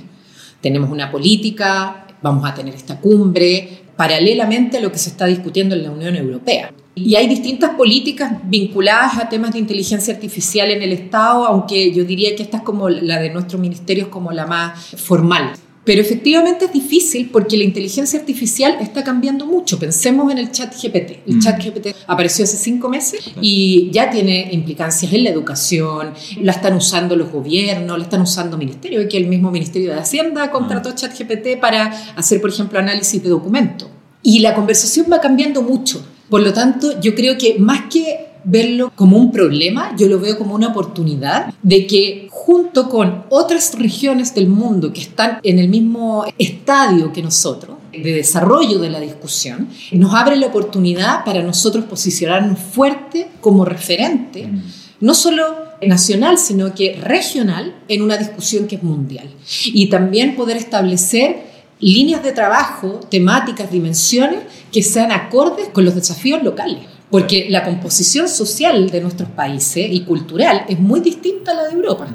Tenemos 0.60 0.90
una 0.90 1.10
política 1.10 2.06
vamos 2.22 2.44
a 2.44 2.54
tener 2.54 2.74
esta 2.74 3.00
cumbre 3.00 3.82
paralelamente 3.96 4.78
a 4.78 4.80
lo 4.80 4.92
que 4.92 4.98
se 4.98 5.10
está 5.10 5.26
discutiendo 5.26 5.74
en 5.74 5.84
la 5.84 5.90
Unión 5.90 6.16
Europea. 6.16 6.72
Y 6.94 7.14
hay 7.14 7.28
distintas 7.28 7.70
políticas 7.74 8.32
vinculadas 8.44 9.18
a 9.18 9.28
temas 9.28 9.52
de 9.52 9.58
inteligencia 9.58 10.14
artificial 10.14 10.70
en 10.70 10.82
el 10.82 10.92
Estado, 10.92 11.46
aunque 11.46 11.92
yo 11.92 12.04
diría 12.04 12.34
que 12.34 12.42
esta 12.42 12.58
es 12.58 12.62
como 12.62 12.88
la 12.88 13.18
de 13.20 13.30
nuestro 13.30 13.58
ministerio 13.58 14.04
es 14.04 14.10
como 14.10 14.32
la 14.32 14.46
más 14.46 14.78
formal. 14.96 15.52
Pero 15.86 16.00
efectivamente 16.00 16.64
es 16.64 16.72
difícil 16.72 17.30
porque 17.30 17.56
la 17.56 17.62
inteligencia 17.62 18.18
artificial 18.18 18.76
está 18.80 19.04
cambiando 19.04 19.46
mucho. 19.46 19.78
Pensemos 19.78 20.32
en 20.32 20.38
el 20.38 20.50
chat 20.50 20.74
GPT. 20.74 21.22
El 21.24 21.36
mm. 21.36 21.40
chat 21.40 21.64
GPT 21.64 21.94
apareció 22.08 22.44
hace 22.44 22.56
cinco 22.56 22.88
meses 22.88 23.30
y 23.40 23.88
ya 23.92 24.10
tiene 24.10 24.48
implicancias 24.50 25.12
en 25.12 25.22
la 25.22 25.30
educación, 25.30 26.12
la 26.42 26.50
están 26.50 26.74
usando 26.74 27.14
los 27.14 27.30
gobiernos, 27.30 27.96
la 27.96 28.02
están 28.02 28.20
usando 28.20 28.58
ministerios, 28.58 29.04
y 29.04 29.08
que 29.08 29.16
el 29.16 29.28
mismo 29.28 29.52
Ministerio 29.52 29.92
de 29.92 30.00
Hacienda 30.00 30.50
contrató 30.50 30.90
mm. 30.90 30.94
chat 30.96 31.16
GPT 31.16 31.60
para 31.60 31.86
hacer, 32.16 32.40
por 32.40 32.50
ejemplo, 32.50 32.80
análisis 32.80 33.22
de 33.22 33.28
documentos. 33.28 33.88
Y 34.24 34.40
la 34.40 34.56
conversación 34.56 35.06
va 35.10 35.20
cambiando 35.20 35.62
mucho. 35.62 36.04
Por 36.28 36.40
lo 36.40 36.52
tanto, 36.52 37.00
yo 37.00 37.14
creo 37.14 37.38
que 37.38 37.60
más 37.60 37.82
que 37.88 38.25
verlo 38.46 38.92
como 38.94 39.16
un 39.16 39.32
problema, 39.32 39.94
yo 39.96 40.06
lo 40.06 40.20
veo 40.20 40.38
como 40.38 40.54
una 40.54 40.68
oportunidad 40.68 41.52
de 41.62 41.86
que 41.86 42.28
junto 42.30 42.88
con 42.88 43.24
otras 43.28 43.74
regiones 43.76 44.34
del 44.34 44.46
mundo 44.46 44.92
que 44.92 45.00
están 45.00 45.40
en 45.42 45.58
el 45.58 45.68
mismo 45.68 46.24
estadio 46.38 47.12
que 47.12 47.22
nosotros, 47.22 47.76
de 47.92 48.12
desarrollo 48.12 48.78
de 48.78 48.90
la 48.90 49.00
discusión, 49.00 49.68
nos 49.90 50.14
abre 50.14 50.36
la 50.36 50.46
oportunidad 50.46 51.24
para 51.24 51.42
nosotros 51.42 51.86
posicionarnos 51.86 52.58
fuerte 52.58 53.28
como 53.40 53.64
referente, 53.64 54.46
mm. 54.46 54.62
no 55.00 55.14
solo 55.14 55.66
nacional, 55.82 56.38
sino 56.38 56.72
que 56.72 56.94
regional 57.02 57.74
en 57.88 58.02
una 58.02 58.16
discusión 58.16 58.68
que 58.68 58.76
es 58.76 58.82
mundial. 58.82 59.28
Y 59.64 59.88
también 59.88 60.36
poder 60.36 60.56
establecer 60.56 61.46
líneas 61.80 62.22
de 62.22 62.32
trabajo, 62.32 63.00
temáticas, 63.10 63.70
dimensiones 63.70 64.40
que 64.72 64.82
sean 64.82 65.10
acordes 65.10 65.68
con 65.70 65.84
los 65.84 65.94
desafíos 65.94 66.42
locales. 66.42 66.95
Porque 67.10 67.46
la 67.48 67.64
composición 67.64 68.28
social 68.28 68.90
de 68.90 69.00
nuestros 69.00 69.28
países 69.30 69.86
y 69.90 70.04
cultural 70.04 70.64
es 70.68 70.78
muy 70.80 71.00
distinta 71.00 71.52
a 71.52 71.54
la 71.54 71.64
de 71.64 71.74
Europa. 71.74 72.08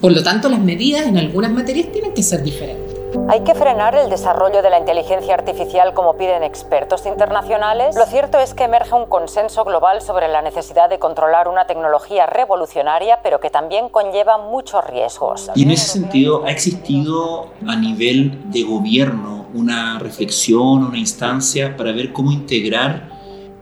Por 0.00 0.12
lo 0.12 0.22
tanto, 0.22 0.48
las 0.48 0.60
medidas 0.60 1.06
en 1.06 1.16
algunas 1.16 1.50
materias 1.50 1.90
tienen 1.90 2.12
que 2.12 2.22
ser 2.22 2.42
diferentes. 2.42 2.96
¿Hay 3.28 3.40
que 3.40 3.54
frenar 3.54 3.96
el 3.96 4.10
desarrollo 4.10 4.62
de 4.62 4.68
la 4.68 4.78
inteligencia 4.78 5.34
artificial 5.34 5.94
como 5.94 6.16
piden 6.16 6.42
expertos 6.42 7.06
internacionales? 7.06 7.96
Lo 7.96 8.04
cierto 8.04 8.38
es 8.38 8.52
que 8.52 8.64
emerge 8.64 8.94
un 8.94 9.06
consenso 9.06 9.64
global 9.64 10.02
sobre 10.02 10.28
la 10.28 10.42
necesidad 10.42 10.90
de 10.90 10.98
controlar 10.98 11.48
una 11.48 11.66
tecnología 11.66 12.26
revolucionaria, 12.26 13.20
pero 13.22 13.40
que 13.40 13.48
también 13.48 13.88
conlleva 13.88 14.36
muchos 14.36 14.84
riesgos. 14.84 15.50
Y 15.54 15.62
en 15.62 15.70
ese 15.70 15.88
sentido, 15.88 16.44
¿ha 16.44 16.50
existido 16.50 17.48
a 17.66 17.74
nivel 17.74 18.50
de 18.50 18.62
gobierno 18.62 19.46
una 19.54 19.98
reflexión, 19.98 20.84
una 20.84 20.98
instancia 20.98 21.74
para 21.76 21.92
ver 21.92 22.12
cómo 22.12 22.30
integrar 22.30 23.15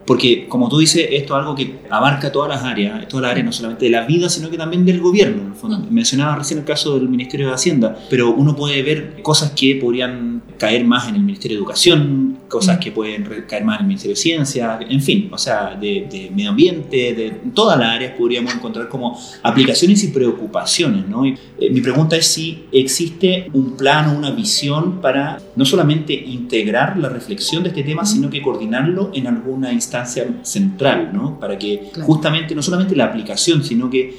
porque, 0.06 0.46
como 0.48 0.68
tú 0.68 0.78
dices, 0.78 1.06
esto 1.10 1.34
es 1.34 1.40
algo 1.40 1.54
que 1.54 1.80
abarca 1.90 2.30
todas 2.30 2.48
las 2.48 2.62
áreas, 2.62 3.08
todas 3.08 3.22
las 3.22 3.30
áreas 3.32 3.46
no 3.46 3.52
solamente 3.52 3.86
de 3.86 3.90
la 3.90 4.04
vida, 4.04 4.28
sino 4.28 4.50
que 4.50 4.58
también 4.58 4.84
del 4.84 5.00
gobierno. 5.00 5.54
En 5.62 5.94
Mencionaba 5.94 6.36
recién 6.36 6.60
el 6.60 6.64
caso 6.64 6.98
del 6.98 7.08
Ministerio 7.08 7.48
de 7.48 7.54
Hacienda, 7.54 7.98
pero 8.10 8.30
uno 8.32 8.54
puede 8.54 8.82
ver 8.82 9.22
cosas 9.22 9.52
que 9.52 9.76
podrían 9.76 10.42
caer 10.58 10.84
más 10.84 11.08
en 11.08 11.16
el 11.16 11.22
Ministerio 11.22 11.56
de 11.56 11.60
Educación, 11.60 12.23
cosas 12.48 12.78
que 12.78 12.92
pueden 12.92 13.24
caer 13.48 13.64
más 13.64 13.76
en 13.76 13.82
el 13.82 13.88
Ministerio 13.88 14.14
de 14.14 14.20
Ciencia, 14.20 14.78
en 14.88 15.00
fin, 15.00 15.28
o 15.32 15.38
sea, 15.38 15.74
de, 15.74 16.30
medio 16.34 16.50
ambiente, 16.50 17.14
de 17.14 17.30
todas 17.54 17.78
las 17.78 17.90
áreas 17.90 18.12
podríamos 18.16 18.54
encontrar 18.54 18.88
como 18.88 19.18
aplicaciones 19.42 20.02
y 20.04 20.08
preocupaciones. 20.08 21.06
¿no? 21.08 21.26
Y, 21.26 21.34
eh, 21.58 21.70
mi 21.70 21.80
pregunta 21.80 22.16
es 22.16 22.26
si 22.26 22.64
existe 22.72 23.48
un 23.52 23.76
plan 23.76 24.08
o 24.08 24.18
una 24.18 24.30
visión 24.30 25.00
para 25.00 25.38
no 25.56 25.64
solamente 25.64 26.12
integrar 26.12 26.96
la 26.98 27.08
reflexión 27.08 27.62
de 27.62 27.70
este 27.70 27.82
tema, 27.82 28.04
sino 28.04 28.30
que 28.30 28.42
coordinarlo 28.42 29.10
en 29.14 29.26
alguna 29.26 29.72
instancia 29.72 30.26
central, 30.42 31.10
¿no? 31.12 31.38
Para 31.38 31.58
que 31.58 31.90
justamente 32.02 32.54
no 32.54 32.62
solamente 32.62 32.96
la 32.96 33.04
aplicación, 33.04 33.64
sino 33.64 33.90
que 33.90 34.16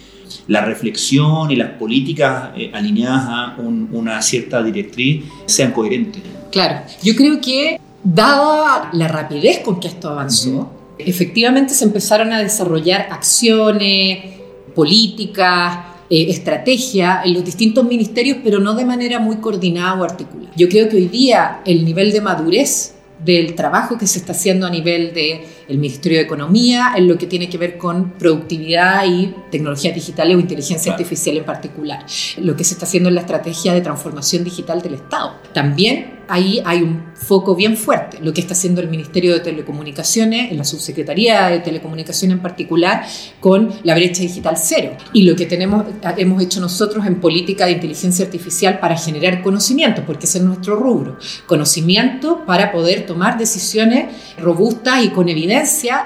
la 0.47 0.63
reflexión 0.65 1.51
y 1.51 1.55
las 1.55 1.71
políticas 1.71 2.49
eh, 2.55 2.71
alineadas 2.73 3.25
a 3.27 3.55
una 3.59 4.21
cierta 4.21 4.63
directriz 4.63 5.23
sean 5.45 5.71
coherentes. 5.71 6.21
Claro, 6.51 6.85
yo 7.03 7.15
creo 7.15 7.41
que 7.41 7.79
dada 8.05 8.89
la 8.93 9.07
rapidez 9.07 9.59
con 9.59 9.79
que 9.79 9.89
esto 9.89 10.09
avanzó, 10.09 10.69
efectivamente 10.97 11.73
se 11.73 11.83
empezaron 11.83 12.31
a 12.31 12.39
desarrollar 12.39 13.07
acciones, 13.11 14.35
políticas, 14.73 15.79
eh, 16.09 16.27
estrategia 16.29 17.21
en 17.25 17.33
los 17.33 17.43
distintos 17.43 17.83
ministerios, 17.83 18.37
pero 18.43 18.59
no 18.59 18.75
de 18.75 18.85
manera 18.85 19.19
muy 19.19 19.37
coordinada 19.37 19.99
o 19.99 20.03
articulada. 20.03 20.53
Yo 20.55 20.69
creo 20.69 20.87
que 20.87 20.97
hoy 20.97 21.07
día 21.07 21.61
el 21.65 21.83
nivel 21.83 22.11
de 22.11 22.21
madurez 22.21 22.93
del 23.23 23.55
trabajo 23.55 23.97
que 23.97 24.05
se 24.05 24.19
está 24.19 24.33
haciendo 24.33 24.67
a 24.67 24.69
nivel 24.69 25.13
del 25.13 25.41
el 25.67 25.77
Ministerio 25.77 26.17
de 26.17 26.23
Economía 26.23 26.93
en 26.95 27.07
lo 27.07 27.17
que 27.17 27.27
tiene 27.27 27.49
que 27.49 27.57
ver 27.57 27.77
con 27.77 28.11
productividad 28.11 29.05
y 29.05 29.33
tecnologías 29.51 29.95
digitales 29.95 30.37
o 30.37 30.39
inteligencia 30.39 30.91
artificial 30.91 31.37
en 31.37 31.45
particular, 31.45 32.05
lo 32.37 32.55
que 32.55 32.63
se 32.63 32.73
está 32.73 32.85
haciendo 32.85 33.09
en 33.09 33.15
la 33.15 33.21
estrategia 33.21 33.73
de 33.73 33.81
transformación 33.81 34.43
digital 34.43 34.81
del 34.81 34.95
Estado. 34.95 35.35
También 35.53 36.15
ahí 36.27 36.61
hay 36.65 36.81
un 36.81 37.05
foco 37.13 37.55
bien 37.55 37.77
fuerte, 37.77 38.17
lo 38.21 38.33
que 38.33 38.41
está 38.41 38.53
haciendo 38.53 38.81
el 38.81 38.89
Ministerio 38.89 39.33
de 39.33 39.39
Telecomunicaciones, 39.39 40.51
en 40.51 40.57
la 40.57 40.63
Subsecretaría 40.63 41.47
de 41.47 41.59
Telecomunicaciones 41.59 42.37
en 42.37 42.41
particular, 42.41 43.05
con 43.39 43.71
la 43.83 43.93
brecha 43.93 44.21
digital 44.21 44.57
cero. 44.57 44.97
Y 45.13 45.23
lo 45.23 45.35
que 45.35 45.45
tenemos, 45.45 45.85
hemos 46.17 46.41
hecho 46.41 46.59
nosotros 46.59 47.05
en 47.05 47.19
política 47.19 47.65
de 47.65 47.73
inteligencia 47.73 48.25
artificial 48.25 48.79
para 48.79 48.97
generar 48.97 49.41
conocimiento, 49.41 50.03
porque 50.05 50.25
ese 50.25 50.39
es 50.39 50.43
nuestro 50.43 50.75
rubro, 50.75 51.17
conocimiento 51.45 52.43
para 52.45 52.71
poder 52.71 53.05
tomar 53.05 53.37
decisiones 53.37 54.07
robustas 54.37 55.03
y 55.03 55.09
con 55.09 55.29
evidencia 55.29 55.54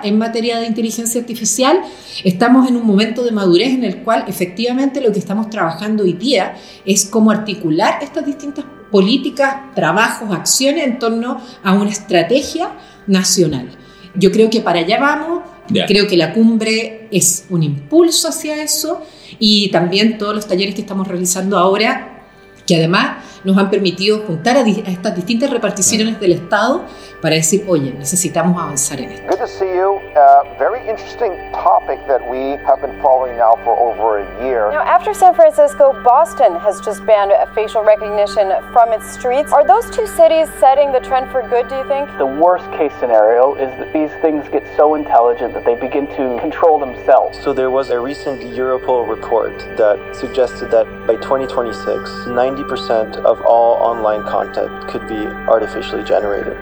en 0.03 0.18
materia 0.18 0.60
de 0.60 0.68
inteligencia 0.68 1.20
artificial. 1.20 1.82
Estamos 2.24 2.68
en 2.68 2.75
un 2.75 2.86
momento 2.86 3.24
de 3.24 3.32
madurez 3.32 3.70
en 3.70 3.84
el 3.84 3.98
cual 4.03 4.25
efectivamente 4.27 5.01
lo 5.01 5.12
que 5.12 5.20
estamos 5.20 5.50
trabajando 5.50 6.03
hoy 6.03 6.13
día 6.13 6.56
es 6.86 7.06
cómo 7.06 7.32
articular 7.32 8.00
estas 8.01 8.25
distintas 8.25 8.65
políticas, 8.91 9.74
trabajos, 9.75 10.32
acciones 10.32 10.86
en 10.86 11.00
torno 11.00 11.41
a 11.63 11.74
una 11.74 11.89
estrategia 11.89 12.72
nacional. 13.08 13.70
Yo 14.15 14.32
creo 14.32 14.50
que 14.50 14.62
para 14.62 14.79
allá 14.79 15.00
vamos, 15.00 15.44
creo 15.88 16.08
que 16.08 16.18
la 16.18 16.34
cumbre 16.34 17.08
es 17.12 17.46
un 17.50 17.63
impulso 17.63 18.29
hacia 18.29 18.62
eso 18.62 19.01
y 19.39 19.70
también 19.72 20.18
todos 20.18 20.36
los 20.36 20.48
talleres 20.48 20.75
que 20.75 20.82
estamos 20.82 21.08
realizando 21.08 21.58
ahora, 21.58 22.25
que 22.65 22.75
además 22.75 23.24
nos 23.43 23.58
han 23.58 23.69
permitido 23.69 24.19
juntar 24.25 24.58
a, 24.58 24.62
estas 24.62 25.15
distintas 25.15 25.50
reparticiones 25.50 26.19
del 26.19 26.34
Estado 26.34 26.86
para 27.22 27.36
decir, 27.36 27.65
oye, 27.67 27.93
necesitamos 27.93 28.62
avanzar 28.62 29.00
en 29.01 29.12
esto. 29.12 29.27
Good 29.27 29.39
to 29.39 29.48
see 29.48 29.65
you. 29.65 30.00
Uh, 30.15 30.58
very 30.58 30.79
interesting 30.88 31.31
topic 31.51 32.00
that 32.08 32.22
we 32.29 32.58
have 32.65 32.81
been 32.81 33.00
following 33.01 33.38
now 33.38 33.55
for 33.63 33.77
over 33.77 34.19
a 34.19 34.46
year. 34.46 34.72
Now, 34.72 34.84
after 34.84 35.13
San 35.13 35.36
Francisco, 35.36 35.93
Boston 36.03 36.55
has 36.60 36.79
just 36.81 37.05
banned 37.05 37.31
facial 37.53 37.84
recognition 37.84 38.51
from 38.72 38.93
its 38.93 39.05
streets. 39.12 39.51
Are 39.51 39.65
those 39.65 39.89
two 39.89 40.08
cities 40.08 40.48
setting 40.60 40.91
the 40.91 41.00
trend 41.00 41.31
for 41.31 41.41
good, 41.48 41.67
do 41.67 41.75
you 41.75 41.88
think? 41.88 42.10
The 42.17 42.25
worst 42.25 42.69
case 42.72 42.93
scenario 43.00 43.55
is 43.55 43.69
that 43.79 43.91
these 43.93 44.12
things 44.22 44.48
get 44.50 44.63
so 44.75 44.96
intelligent 44.96 45.53
that 45.53 45.65
they 45.65 45.75
begin 45.75 46.08
to 46.15 46.38
control 46.39 46.79
themselves. 46.79 47.38
So 47.43 47.53
there 47.53 47.69
was 47.69 47.89
a 47.89 48.00
recent 48.00 48.41
Europol 48.41 49.08
report 49.08 49.58
that 49.77 50.15
suggested 50.15 50.72
that 50.72 50.86
by 51.05 51.15
2026, 51.15 51.86
90% 52.27 53.25
of 53.29 53.39
all 53.45 53.77
online 53.81 54.24
content 54.24 54.69
could 54.91 55.07
be 55.07 55.27
artificially 55.48 56.03
generated. 56.03 56.53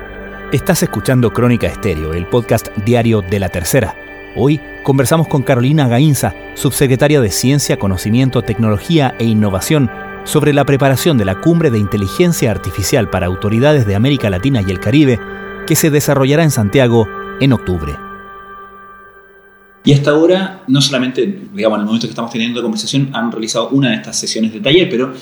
Estás 0.52 0.84
escuchando 0.84 1.32
Crónica 1.32 1.68
Estéreo, 1.68 2.14
el 2.14 2.26
podcast 2.26 2.68
diario 2.86 3.22
de 3.22 3.40
la 3.40 3.50
Tercera. 3.50 3.96
Hoy 4.36 4.62
conversamos 4.84 5.28
con 5.28 5.44
Carolina 5.44 5.88
Gainza, 5.88 6.34
subsecretaria 6.56 7.22
de 7.22 7.32
Ciencia, 7.32 7.78
Conocimiento, 7.78 8.44
Tecnología 8.44 9.16
e 9.20 9.26
Innovación, 9.26 9.90
sobre 10.26 10.54
la 10.54 10.66
preparación 10.66 11.18
de 11.18 11.26
la 11.26 11.40
cumbre 11.42 11.72
de 11.72 11.80
inteligencia 11.80 12.52
artificial 12.52 13.10
para 13.10 13.26
autoridades 13.26 13.88
de 13.88 13.96
América 13.96 14.30
Latina 14.30 14.62
y 14.66 14.72
el 14.72 14.80
Caribe, 14.80 15.20
que 15.66 15.76
se 15.76 15.90
desarrollará 15.90 16.44
en 16.44 16.52
Santiago 16.52 17.08
en 17.40 17.54
octubre. 17.54 17.96
Y 19.84 19.94
hasta 19.94 20.12
ahora, 20.12 20.64
no 20.68 20.82
solamente, 20.82 21.44
digamos, 21.54 21.78
en 21.78 21.82
el 21.82 21.86
momento 21.86 22.08
que 22.08 22.12
estamos 22.12 22.30
teniendo 22.30 22.60
la 22.60 22.64
conversación, 22.64 23.10
han 23.14 23.32
realizado 23.32 23.70
una 23.70 23.92
de 23.92 23.96
estas 23.96 24.20
sesiones 24.20 24.52
de 24.52 24.60
taller, 24.60 24.90
pero 24.90 25.14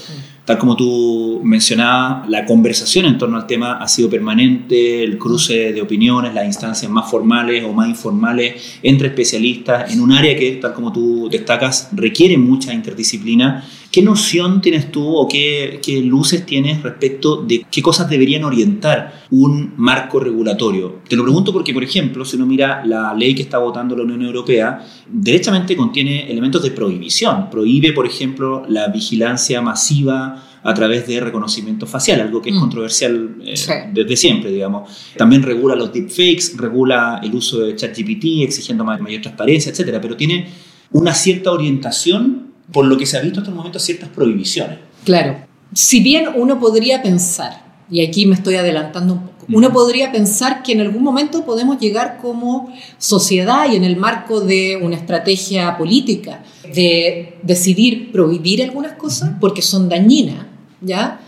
tal 0.45 0.59
como 0.59 0.75
tú 0.75 1.41
mencionabas, 1.43 2.29
la 2.29 2.45
conversación 2.45 3.05
en 3.05 3.17
torno 3.17 3.37
al 3.37 3.47
tema 3.47 3.79
ha 3.79 3.87
sido 3.87 4.09
permanente, 4.09 5.03
el 5.03 5.17
cruce 5.17 5.73
de 5.73 5.81
opiniones, 5.81 6.33
las 6.33 6.45
instancias 6.45 6.89
más 6.91 7.09
formales 7.09 7.63
o 7.63 7.73
más 7.73 7.89
informales 7.89 8.79
entre 8.83 9.07
especialistas 9.07 9.91
en 9.91 10.01
un 10.01 10.11
área 10.11 10.35
que, 10.37 10.51
tal 10.53 10.73
como 10.73 10.93
tú 10.93 11.27
destacas, 11.29 11.89
requiere 11.93 12.37
mucha 12.37 12.73
interdisciplina 12.73 13.67
¿Qué 13.95 14.01
noción 14.01 14.59
tienes 14.59 14.91
tú 14.91 15.15
o 15.15 15.25
qué, 15.25 15.79
qué, 15.81 16.01
luces 16.01 16.45
tienes 16.45 16.83
respecto 16.83 17.37
de 17.37 17.65
qué 17.71 17.81
cosas 17.81 18.09
deberían 18.09 18.43
orientar 18.43 19.23
un 19.31 19.73
marco 19.77 20.19
regulatorio? 20.19 20.99
Te 21.07 21.15
lo 21.15 21.23
pregunto 21.23 21.53
porque, 21.53 21.73
por 21.73 21.81
ejemplo, 21.81 22.25
si 22.25 22.35
uno 22.35 22.45
mira 22.45 22.85
la 22.85 23.13
ley 23.13 23.33
que 23.33 23.43
está 23.43 23.57
votando 23.57 23.95
la 23.95 24.03
Unión 24.03 24.21
Europea, 24.21 24.85
derechamente 25.07 25.77
contiene 25.77 26.29
elementos 26.29 26.61
de 26.61 26.71
prohibición. 26.71 27.49
Prohíbe, 27.49 27.93
por 27.93 28.05
ejemplo, 28.05 28.65
la 28.67 28.89
vigilancia 28.89 29.61
masiva 29.61 30.43
a 30.61 30.73
través 30.73 31.07
de 31.07 31.21
reconocimiento 31.21 31.87
facial, 31.87 32.19
algo 32.19 32.41
que 32.41 32.49
es 32.49 32.55
mm. 32.57 32.59
controversial 32.59 33.35
eh, 33.45 33.55
desde 33.93 34.17
siempre, 34.17 34.51
digamos. 34.51 34.89
También 35.15 35.41
regula 35.41 35.73
los 35.73 35.93
deepfakes, 35.93 36.57
regula 36.57 37.21
el 37.23 37.33
uso 37.33 37.59
de 37.59 37.77
ChatGPT, 37.77 38.43
exigiendo 38.43 38.83
mayor 38.83 39.21
transparencia, 39.21 39.71
etcétera, 39.71 40.01
pero 40.01 40.17
tiene 40.17 40.49
una 40.91 41.13
cierta 41.13 41.53
orientación 41.53 42.44
por 42.71 42.85
lo 42.85 42.97
que 42.97 43.05
se 43.05 43.17
ha 43.17 43.21
visto 43.21 43.39
hasta 43.39 43.51
el 43.51 43.57
momento 43.57 43.79
ciertas 43.79 44.09
prohibiciones. 44.09 44.79
Claro. 45.03 45.37
Si 45.73 46.01
bien 46.01 46.29
uno 46.35 46.59
podría 46.59 47.01
pensar, 47.01 47.63
y 47.89 48.05
aquí 48.05 48.25
me 48.25 48.35
estoy 48.35 48.55
adelantando 48.55 49.13
un 49.13 49.19
poco, 49.21 49.45
uno 49.53 49.71
podría 49.71 50.11
pensar 50.11 50.63
que 50.63 50.71
en 50.71 50.81
algún 50.81 51.03
momento 51.03 51.45
podemos 51.45 51.79
llegar 51.79 52.17
como 52.19 52.73
sociedad 52.97 53.71
y 53.71 53.75
en 53.75 53.83
el 53.83 53.95
marco 53.95 54.41
de 54.41 54.79
una 54.81 54.95
estrategia 54.95 55.77
política 55.77 56.43
de 56.73 57.37
decidir 57.43 58.11
prohibir 58.11 58.63
algunas 58.63 58.93
cosas 58.93 59.33
porque 59.39 59.61
son 59.61 59.87
dañinas 59.87 60.45
¿ya? 60.81 61.19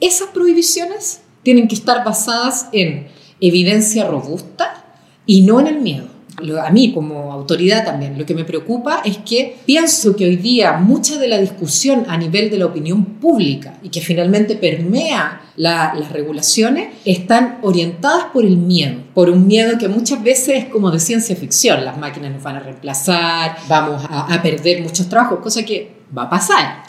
Esas 0.00 0.28
prohibiciones 0.28 1.20
tienen 1.42 1.68
que 1.68 1.74
estar 1.74 2.04
basadas 2.04 2.68
en 2.72 3.08
evidencia 3.40 4.06
robusta 4.06 4.84
y 5.26 5.42
no 5.42 5.60
en 5.60 5.66
el 5.66 5.80
miedo. 5.80 6.08
A 6.62 6.70
mí 6.70 6.92
como 6.92 7.32
autoridad 7.32 7.84
también 7.84 8.18
lo 8.18 8.26
que 8.26 8.34
me 8.34 8.44
preocupa 8.44 9.02
es 9.04 9.18
que 9.18 9.56
pienso 9.64 10.16
que 10.16 10.26
hoy 10.26 10.36
día 10.36 10.72
mucha 10.74 11.18
de 11.18 11.28
la 11.28 11.38
discusión 11.38 12.04
a 12.08 12.16
nivel 12.16 12.50
de 12.50 12.58
la 12.58 12.66
opinión 12.66 13.04
pública 13.04 13.78
y 13.82 13.88
que 13.88 14.00
finalmente 14.00 14.56
permea 14.56 15.42
las 15.56 16.12
regulaciones 16.12 16.94
están 17.04 17.58
orientadas 17.62 18.26
por 18.32 18.44
el 18.44 18.56
miedo, 18.56 19.02
por 19.14 19.28
un 19.28 19.46
miedo 19.46 19.76
que 19.78 19.88
muchas 19.88 20.22
veces 20.22 20.64
es 20.64 20.64
como 20.66 20.90
de 20.90 20.98
ciencia 20.98 21.36
ficción, 21.36 21.84
las 21.84 21.98
máquinas 21.98 22.32
nos 22.32 22.42
van 22.42 22.56
a 22.56 22.60
reemplazar, 22.60 23.56
vamos 23.68 24.02
a, 24.08 24.32
a 24.32 24.42
perder 24.42 24.82
muchos 24.82 25.08
trabajos, 25.08 25.40
cosa 25.40 25.62
que 25.62 26.00
va 26.16 26.22
a 26.22 26.30
pasar, 26.30 26.82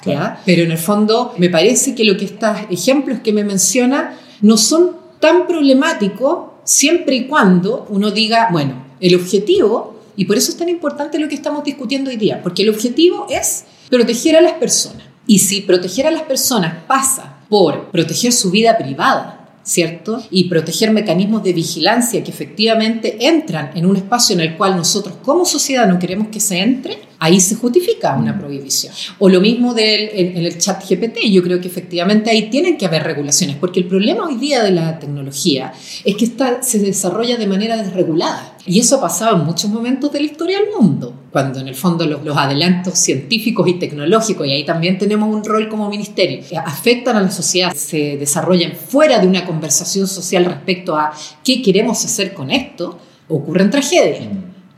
Pero 0.46 0.64
en 0.64 0.72
el 0.72 0.78
fondo 0.78 1.34
me 1.38 1.50
parece 1.50 1.94
que 1.94 2.04
lo 2.04 2.18
que 2.18 2.26
estos 2.26 2.58
ejemplos 2.70 3.20
que 3.20 3.34
me 3.34 3.44
menciona 3.44 4.18
no 4.42 4.58
son 4.58 4.98
tan 5.20 5.48
problemáticos 5.48 6.52
siempre 6.64 7.16
y 7.16 7.28
cuando 7.28 7.86
uno 7.90 8.12
diga, 8.12 8.50
bueno, 8.52 8.91
el 9.02 9.16
objetivo, 9.16 10.00
y 10.16 10.26
por 10.26 10.38
eso 10.38 10.52
es 10.52 10.58
tan 10.58 10.70
importante 10.70 11.20
lo 11.20 11.28
que 11.28 11.36
estamos 11.36 11.64
discutiendo 11.64 12.10
hoy 12.10 12.18
día, 12.18 12.42
porque 12.42 12.64
el 12.64 12.70
objetivo 12.70 13.26
es 13.30 13.66
proteger 13.90 14.38
a 14.38 14.42
las 14.42 14.54
personas. 14.54 15.04
Y 15.28 15.40
si 15.40 15.62
proteger 15.62 16.08
a 16.08 16.12
las 16.12 16.24
personas 16.24 16.84
pasa 16.88 17.40
por 17.50 17.92
proteger 17.92 18.32
su 18.32 18.52
vida 18.52 18.78
privada, 18.78 19.60
¿cierto? 19.64 20.24
Y 20.32 20.46
proteger 20.46 20.92
mecanismos 20.92 21.44
de 21.44 21.54
vigilancia 21.54 22.24
que 22.24 22.32
efectivamente 22.32 23.18
entran 23.20 23.72
en 23.76 23.86
un 23.86 23.96
espacio 23.96 24.34
en 24.36 24.42
el 24.42 24.58
cual 24.58 24.76
nosotros 24.76 25.16
como 25.24 25.46
sociedad 25.46 25.88
no 25.88 26.00
queremos 26.00 26.30
que 26.30 26.40
se 26.40 26.60
entre, 26.60 26.98
ahí 27.22 27.40
se 27.40 27.54
justifica 27.54 28.16
una 28.16 28.38
prohibición. 28.40 28.92
O 29.20 29.30
lo 29.30 29.40
mismo 29.40 29.76
del, 29.76 30.10
en, 30.12 30.44
el 30.44 30.58
chat 30.58 30.84
GPT, 30.84 31.20
yo 31.30 31.44
creo 31.44 31.62
que 31.62 31.68
efectivamente 31.68 32.32
ahí 32.32 32.50
tienen 32.50 32.80
que 32.80 32.88
haber 32.88 33.04
regulaciones, 33.04 33.58
porque 33.58 33.80
el 33.80 33.86
problema 33.86 34.26
hoy 34.26 34.38
día 34.38 34.64
de 34.64 34.72
la 34.72 34.98
tecnología 34.98 35.72
es 36.04 36.16
que 36.16 36.26
está, 36.26 36.64
se 36.64 36.80
desarrolla 36.80 37.38
de 37.38 37.46
manera 37.46 37.78
desregulada. 37.78 38.58
Y 38.66 38.80
eso 38.80 38.96
ha 38.96 39.02
pasado 39.02 39.38
en 39.38 39.46
muchos 39.46 39.70
momentos 39.70 40.12
de 40.12 40.20
la 40.20 40.26
historia 40.26 40.58
del 40.58 40.70
mundo, 40.76 41.14
cuando 41.32 41.60
en 41.60 41.68
el 41.68 41.76
fondo 41.76 42.08
los, 42.08 42.26
los 42.26 42.36
adelantos 42.36 42.98
científicos 42.98 43.68
y 43.68 43.76
tecnológicos, 43.76 44.48
y 44.48 44.54
ahí 44.54 44.66
también 44.66 44.98
tenemos 44.98 45.32
un 45.32 45.44
rol 45.44 45.70
como 45.70 45.90
ministerio, 45.90 46.42
afectan 46.66 47.18
a 47.18 47.22
la 47.22 47.30
sociedad, 47.30 47.72
se 47.76 48.18
desarrollan 48.18 48.72
fuera 48.72 49.20
de 49.20 49.28
una 49.28 49.46
conversación 49.46 50.08
social 50.08 50.46
respecto 50.46 50.98
a 50.98 51.14
qué 51.44 51.62
queremos 51.62 52.04
hacer 52.04 52.34
con 52.34 52.50
esto, 52.50 52.98
ocurren 53.28 53.70
tragedias. 53.70 54.28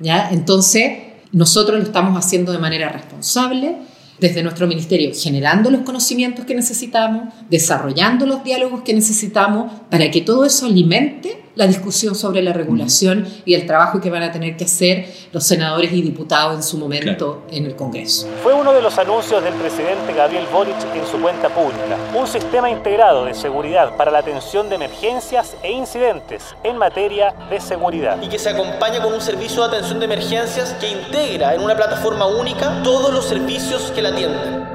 ¿ya? 0.01 0.29
Entonces, 0.29 1.12
nosotros 1.33 1.77
lo 1.79 1.83
estamos 1.83 2.17
haciendo 2.17 2.51
de 2.51 2.59
manera 2.59 2.89
responsable, 2.89 3.75
desde 4.19 4.43
nuestro 4.43 4.67
ministerio, 4.67 5.11
generando 5.13 5.69
los 5.69 5.81
conocimientos 5.81 6.45
que 6.45 6.55
necesitamos, 6.55 7.33
desarrollando 7.49 8.25
los 8.25 8.43
diálogos 8.43 8.83
que 8.83 8.93
necesitamos 8.93 9.71
para 9.89 10.09
que 10.11 10.21
todo 10.21 10.45
eso 10.45 10.67
alimente 10.67 11.42
la 11.55 11.67
discusión 11.67 12.15
sobre 12.15 12.41
la 12.41 12.53
regulación 12.53 13.27
y 13.45 13.53
el 13.53 13.65
trabajo 13.65 14.01
que 14.01 14.09
van 14.09 14.23
a 14.23 14.31
tener 14.31 14.57
que 14.57 14.65
hacer 14.65 15.07
los 15.31 15.45
senadores 15.45 15.91
y 15.93 16.01
diputados 16.01 16.55
en 16.55 16.63
su 16.63 16.77
momento 16.77 17.43
en 17.51 17.65
el 17.65 17.75
Congreso. 17.75 18.27
Fue 18.41 18.53
uno 18.53 18.73
de 18.73 18.81
los 18.81 18.97
anuncios 18.97 19.43
del 19.43 19.53
presidente 19.53 20.13
Gabriel 20.13 20.45
Boric 20.51 20.75
en 20.95 21.05
su 21.07 21.19
cuenta 21.19 21.49
pública, 21.49 21.97
un 22.15 22.27
sistema 22.27 22.69
integrado 22.69 23.25
de 23.25 23.33
seguridad 23.33 23.95
para 23.97 24.11
la 24.11 24.19
atención 24.19 24.69
de 24.69 24.75
emergencias 24.75 25.55
e 25.61 25.71
incidentes 25.71 26.43
en 26.63 26.77
materia 26.77 27.33
de 27.49 27.59
seguridad. 27.59 28.21
Y 28.21 28.29
que 28.29 28.39
se 28.39 28.49
acompaña 28.49 29.01
con 29.01 29.13
un 29.13 29.21
servicio 29.21 29.61
de 29.67 29.77
atención 29.77 29.99
de 29.99 30.05
emergencias 30.05 30.75
que 30.79 30.89
integra 30.89 31.53
en 31.53 31.61
una 31.61 31.75
plataforma 31.75 32.25
única 32.25 32.81
todos 32.83 33.13
los 33.13 33.25
servicios 33.25 33.91
que 33.93 34.01
la 34.01 34.09
atienden. 34.09 34.72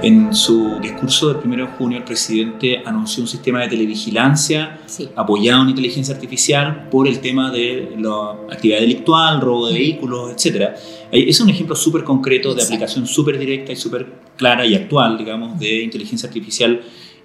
En 0.00 0.32
su 0.32 0.78
discurso 0.80 1.32
del 1.32 1.44
1 1.44 1.56
de 1.56 1.72
junio, 1.72 1.98
el 1.98 2.04
presidente 2.04 2.82
anunció 2.86 3.24
un 3.24 3.28
sistema 3.28 3.62
de 3.62 3.68
televigilancia 3.68 4.78
apoyado 5.16 5.62
en 5.62 5.70
inteligencia 5.70 6.14
artificial 6.14 6.88
por 6.88 7.08
el 7.08 7.18
tema 7.18 7.50
de 7.50 7.96
la 7.98 8.36
actividad 8.48 8.78
delictual, 8.78 9.40
robo 9.40 9.66
de 9.66 9.74
vehículos, 9.74 10.30
etc. 10.30 10.70
Es 11.10 11.40
un 11.40 11.50
ejemplo 11.50 11.74
súper 11.74 12.04
concreto 12.04 12.54
de 12.54 12.62
aplicación 12.62 13.08
súper 13.08 13.40
directa 13.40 13.72
y 13.72 13.76
súper 13.76 14.06
clara 14.36 14.64
y 14.64 14.76
actual, 14.76 15.18
digamos, 15.18 15.58
de 15.58 15.82
inteligencia 15.82 16.28
artificial 16.28 16.80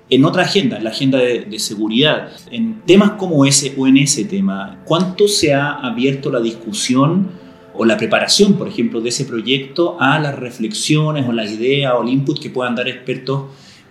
en 0.10 0.26
otra 0.26 0.42
agenda, 0.42 0.78
en 0.78 0.84
la 0.84 0.90
agenda 0.90 1.20
de, 1.20 1.42
de, 1.42 1.60
seguridad. 1.60 2.32
En 2.50 2.82
temas 2.86 3.12
como 3.12 3.46
ese 3.46 3.76
o 3.78 3.86
en 3.86 3.98
ese 3.98 4.26
tema, 4.26 4.82
¿cuánto 4.86 5.28
se 5.28 5.54
ha 5.54 5.74
abierto 5.74 6.32
la 6.32 6.40
discusión? 6.40 7.43
O 7.76 7.86
la 7.86 7.98
preparación, 7.98 8.54
por 8.54 8.68
ejemplo, 8.68 9.02
de 9.02 9.10
ese 9.10 9.26
proyecto 9.26 9.98
a 10.00 10.20
las 10.20 10.36
reflexiones 10.38 11.28
o 11.28 11.32
las 11.32 11.52
ideas 11.52 11.94
o 11.98 12.04
el 12.04 12.10
input 12.10 12.40
que 12.40 12.50
puedan 12.50 12.76
dar 12.76 12.88
expertos 12.88 13.44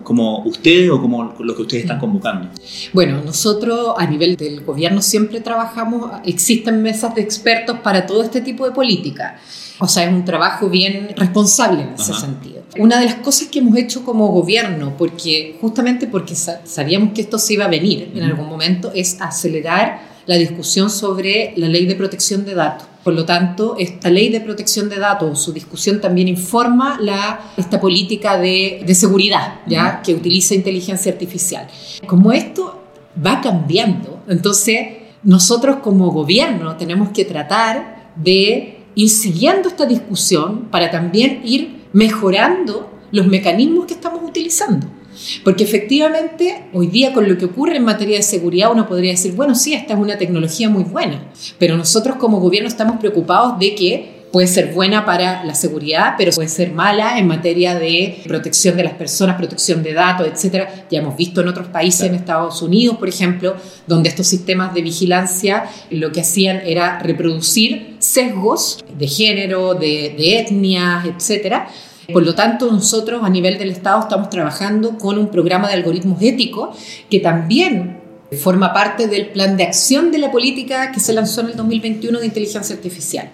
como 0.03 0.43
ustedes 0.45 0.91
o 0.91 1.01
como 1.01 1.35
lo 1.39 1.57
que 1.57 1.63
ustedes 1.63 1.85
están 1.85 1.99
convocando? 1.99 2.49
Bueno, 2.93 3.23
nosotros 3.25 3.95
a 3.97 4.07
nivel 4.07 4.37
del 4.37 4.63
gobierno 4.63 5.01
siempre 5.03 5.41
trabajamos, 5.41 6.11
existen 6.25 6.83
mesas 6.83 7.15
de 7.15 7.23
expertos 7.23 7.79
para 7.81 8.07
todo 8.07 8.23
este 8.23 8.41
tipo 8.41 8.67
de 8.67 8.73
política. 8.73 9.39
O 9.79 9.89
sea, 9.89 10.05
es 10.05 10.13
un 10.13 10.25
trabajo 10.25 10.69
bien 10.69 11.11
responsable 11.17 11.83
en 11.83 11.95
ese 11.95 12.15
sentido. 12.15 12.63
Una 12.79 13.01
de 13.01 13.07
las 13.07 13.17
cosas 13.17 13.49
que 13.49 13.59
hemos 13.59 13.77
hecho 13.77 14.05
como 14.05 14.29
gobierno, 14.29 14.95
porque 14.97 15.57
justamente 15.61 16.07
porque 16.07 16.35
sabíamos 16.35 17.13
que 17.13 17.23
esto 17.23 17.39
se 17.39 17.55
iba 17.55 17.65
a 17.65 17.69
venir 17.69 18.13
en 18.15 18.23
algún 18.23 18.49
momento, 18.49 18.93
es 18.95 19.21
acelerar 19.21 20.13
la 20.27 20.37
discusión 20.37 20.89
sobre 20.89 21.53
la 21.57 21.69
ley 21.69 21.87
de 21.87 21.97
protección 21.97 22.45
de 22.45 22.55
datos. 22.55 22.87
Por 23.05 23.15
lo 23.15 23.25
tanto, 23.25 23.77
esta 23.79 24.11
ley 24.11 24.29
de 24.29 24.41
protección 24.41 24.89
de 24.89 24.99
datos, 24.99 25.43
su 25.43 25.53
discusión 25.53 26.01
también 26.01 26.29
informa 26.29 26.99
la, 27.01 27.53
esta 27.57 27.81
política 27.81 28.39
de, 28.39 28.83
de 28.87 28.95
seguridad, 28.95 29.61
¿ya? 29.67 30.03
que 30.03 30.15
utiliza 30.15 30.55
inteligencia 30.55 31.13
artificial. 31.13 31.67
Como 32.07 32.33
esto 32.33 32.83
va 33.25 33.41
cambiando, 33.41 34.23
entonces 34.29 34.87
nosotros 35.23 35.77
como 35.83 36.11
gobierno 36.11 36.77
tenemos 36.77 37.11
que 37.11 37.25
tratar 37.25 38.13
de 38.17 38.85
ir 38.95 39.09
siguiendo 39.09 39.69
esta 39.69 39.87
discusión 39.87 40.69
para 40.71 40.91
también 40.91 41.41
ir 41.45 41.83
mejorando 41.93 42.91
los 43.11 43.27
mecanismos 43.27 43.87
que 43.87 43.95
estamos 43.95 44.23
utilizando. 44.23 44.87
Porque 45.45 45.65
efectivamente, 45.65 46.65
hoy 46.73 46.87
día 46.89 47.13
con 47.13 47.29
lo 47.29 47.37
que 47.39 47.47
ocurre 47.47 47.77
en 47.77 47.85
materia 47.85 48.17
de 48.17 48.23
seguridad, 48.23 48.71
uno 48.73 48.89
podría 48.89 49.13
decir, 49.13 49.33
bueno, 49.33 49.55
sí, 49.55 49.75
esta 49.75 49.95
es 49.95 50.01
una 50.01 50.19
tecnología 50.19 50.69
muy 50.69 50.85
buena, 50.85 51.31
pero 51.59 51.77
nosotros 51.77 52.17
como 52.17 52.41
gobierno 52.41 52.69
estamos 52.69 52.99
preocupados 52.99 53.59
de 53.59 53.75
que 53.75 54.23
puede 54.33 54.47
ser 54.47 54.73
buena 54.73 55.05
para 55.05 55.45
la 55.45 55.55
seguridad, 55.55 56.15
pero 56.17 56.33
puede 56.33 56.49
ser 56.49 56.73
mala 56.73 57.19
en 57.19 57.29
materia 57.29 57.79
de 57.79 58.23
protección 58.27 58.77
de 58.77 58.85
las 58.85 58.95
personas, 58.95 59.37
protección 59.37 59.83
de 59.83 59.93
datos, 59.93 60.27
etcétera. 60.27 60.87
Ya 60.91 61.01
hemos 61.01 61.17
visto 61.17 61.43
en 61.43 61.49
otros 61.49 61.69
países, 61.69 62.07
en 62.07 62.15
Estados 62.15 62.63
Unidos, 62.63 62.97
por 62.97 63.09
ejemplo, 63.09 63.55
donde 63.87 64.09
estos 64.09 64.27
sistemas 64.27 64.73
de 64.73 64.83
vigilancia 64.83 65.65
lo 65.91 66.11
que 66.11 66.23
hacían 66.23 66.63
era 66.65 66.99
reproducir 67.01 67.97
sesgos 67.99 68.83
de 68.99 69.07
género, 69.07 69.75
de, 69.75 70.15
de 70.17 70.39
etnias, 70.39 71.05
etcétera 71.05 71.69
por 72.13 72.25
lo 72.25 72.35
tanto, 72.35 72.71
nosotros 72.71 73.23
a 73.23 73.29
nivel 73.29 73.59
del 73.59 73.71
Estado 73.71 74.01
estamos 74.01 74.31
trabajando 74.31 74.99
con 74.99 75.19
un 75.19 75.29
programa 75.29 75.69
de 75.69 75.75
algoritmos 75.75 76.21
éticos 76.23 76.77
que 77.11 77.21
también 77.21 78.03
forma 78.37 78.73
parte 78.73 79.09
del 79.09 79.29
plan 79.29 79.57
de 79.57 79.65
acción 79.65 80.11
de 80.11 80.19
la 80.19 80.31
política 80.31 80.91
que 80.93 81.01
se 81.01 81.13
lanzó 81.13 81.43
en 81.43 81.49
el 81.49 81.57
2021 81.57 82.19
de 82.19 82.27
inteligencia 82.27 82.75
artificial. 82.75 83.31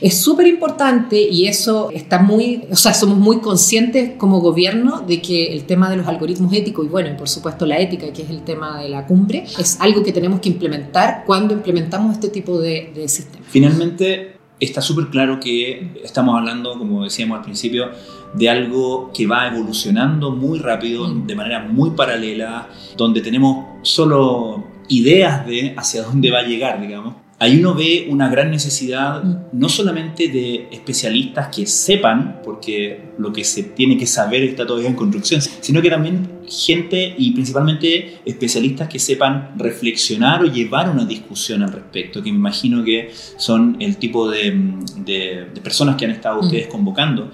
Es 0.00 0.18
súper 0.20 0.46
importante 0.46 1.20
y 1.20 1.46
eso 1.46 1.90
está 1.90 2.18
muy, 2.18 2.64
o 2.70 2.76
sea, 2.76 2.94
somos 2.94 3.18
muy 3.18 3.40
conscientes 3.40 4.12
como 4.16 4.40
gobierno 4.40 5.00
de 5.00 5.20
que 5.20 5.52
el 5.52 5.64
tema 5.64 5.90
de 5.90 5.96
los 5.96 6.06
algoritmos 6.06 6.52
éticos 6.52 6.86
y 6.86 6.88
bueno, 6.88 7.10
y 7.10 7.14
por 7.14 7.28
supuesto 7.28 7.66
la 7.66 7.78
ética, 7.78 8.12
que 8.12 8.22
es 8.22 8.30
el 8.30 8.42
tema 8.42 8.80
de 8.80 8.88
la 8.88 9.06
cumbre, 9.06 9.44
es 9.58 9.78
algo 9.80 10.02
que 10.02 10.12
tenemos 10.12 10.40
que 10.40 10.48
implementar 10.48 11.24
cuando 11.26 11.52
implementamos 11.52 12.14
este 12.14 12.28
tipo 12.28 12.58
de, 12.58 12.92
de 12.94 13.08
sistemas. 13.08 13.48
Finalmente, 13.50 14.37
está 14.60 14.80
súper 14.80 15.06
claro 15.06 15.40
que 15.40 16.00
estamos 16.02 16.36
hablando, 16.36 16.76
como 16.76 17.04
decíamos 17.04 17.38
al 17.38 17.44
principio, 17.44 17.90
de 18.34 18.50
algo 18.50 19.10
que 19.12 19.26
va 19.26 19.46
evolucionando 19.48 20.30
muy 20.30 20.58
rápido, 20.58 21.12
de 21.12 21.34
manera 21.34 21.60
muy 21.60 21.90
paralela, 21.90 22.68
donde 22.96 23.20
tenemos 23.20 23.66
solo 23.82 24.64
ideas 24.88 25.46
de 25.46 25.74
hacia 25.76 26.02
dónde 26.02 26.30
va 26.30 26.40
a 26.40 26.42
llegar, 26.42 26.80
digamos. 26.80 27.27
Ahí 27.40 27.60
uno 27.60 27.72
ve 27.72 28.08
una 28.10 28.28
gran 28.28 28.50
necesidad 28.50 29.22
no 29.52 29.68
solamente 29.68 30.26
de 30.26 30.66
especialistas 30.72 31.54
que 31.54 31.66
sepan, 31.66 32.40
porque 32.42 33.12
lo 33.16 33.32
que 33.32 33.44
se 33.44 33.62
tiene 33.62 33.96
que 33.96 34.06
saber 34.06 34.42
está 34.42 34.66
todavía 34.66 34.88
en 34.88 34.96
construcción, 34.96 35.40
sino 35.40 35.80
que 35.80 35.88
también 35.88 36.40
gente 36.48 37.14
y 37.16 37.30
principalmente 37.30 38.18
especialistas 38.24 38.88
que 38.88 38.98
sepan 38.98 39.52
reflexionar 39.56 40.42
o 40.42 40.46
llevar 40.46 40.90
una 40.90 41.04
discusión 41.04 41.62
al 41.62 41.72
respecto, 41.72 42.24
que 42.24 42.32
me 42.32 42.38
imagino 42.38 42.82
que 42.82 43.10
son 43.36 43.76
el 43.78 43.98
tipo 43.98 44.28
de, 44.28 44.60
de, 45.04 45.46
de 45.54 45.60
personas 45.60 45.94
que 45.94 46.06
han 46.06 46.10
estado 46.10 46.40
ustedes 46.40 46.66
convocando. 46.66 47.30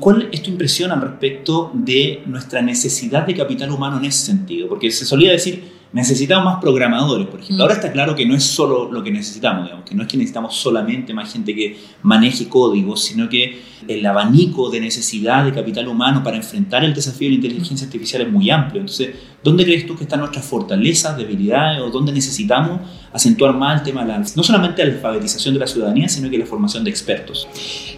¿Cuál 0.00 0.28
es 0.32 0.42
tu 0.42 0.50
impresión 0.50 0.90
al 0.90 1.00
respecto 1.00 1.70
de 1.72 2.22
nuestra 2.26 2.60
necesidad 2.60 3.24
de 3.24 3.34
capital 3.34 3.70
humano 3.70 3.98
en 3.98 4.06
ese 4.06 4.26
sentido? 4.26 4.68
Porque 4.68 4.90
se 4.90 5.04
solía 5.04 5.30
decir, 5.30 5.73
necesitamos 5.94 6.44
más 6.44 6.60
programadores, 6.60 7.28
por 7.28 7.40
ejemplo. 7.40 7.62
Ahora 7.62 7.74
está 7.74 7.92
claro 7.92 8.16
que 8.16 8.26
no 8.26 8.34
es 8.34 8.42
solo 8.42 8.90
lo 8.90 9.02
que 9.02 9.12
necesitamos, 9.12 9.64
digamos, 9.64 9.88
que 9.88 9.94
no 9.94 10.02
es 10.02 10.08
que 10.08 10.16
necesitamos 10.16 10.56
solamente 10.56 11.14
más 11.14 11.32
gente 11.32 11.54
que 11.54 11.78
maneje 12.02 12.48
códigos, 12.48 13.04
sino 13.04 13.28
que 13.28 13.62
el 13.86 14.04
abanico 14.04 14.70
de 14.70 14.80
necesidad 14.80 15.44
de 15.44 15.52
capital 15.52 15.86
humano 15.86 16.22
para 16.24 16.36
enfrentar 16.36 16.82
el 16.84 16.92
desafío 16.92 17.28
de 17.28 17.30
la 17.30 17.36
inteligencia 17.36 17.86
artificial 17.86 18.22
es 18.22 18.32
muy 18.32 18.50
amplio. 18.50 18.80
Entonces, 18.80 19.10
¿dónde 19.42 19.64
crees 19.64 19.86
tú 19.86 19.94
que 19.94 20.02
están 20.02 20.18
nuestras 20.18 20.44
fortalezas, 20.44 21.16
debilidades 21.16 21.80
o 21.80 21.90
dónde 21.90 22.12
necesitamos 22.12 22.80
acentuar 23.12 23.54
más 23.54 23.78
el 23.78 23.84
tema 23.84 24.02
de 24.02 24.08
la, 24.08 24.18
no 24.18 24.42
solamente 24.42 24.84
la 24.84 24.94
alfabetización 24.94 25.54
de 25.54 25.60
la 25.60 25.66
ciudadanía, 25.68 26.08
sino 26.08 26.28
que 26.28 26.38
la 26.38 26.46
formación 26.46 26.82
de 26.82 26.90
expertos? 26.90 27.46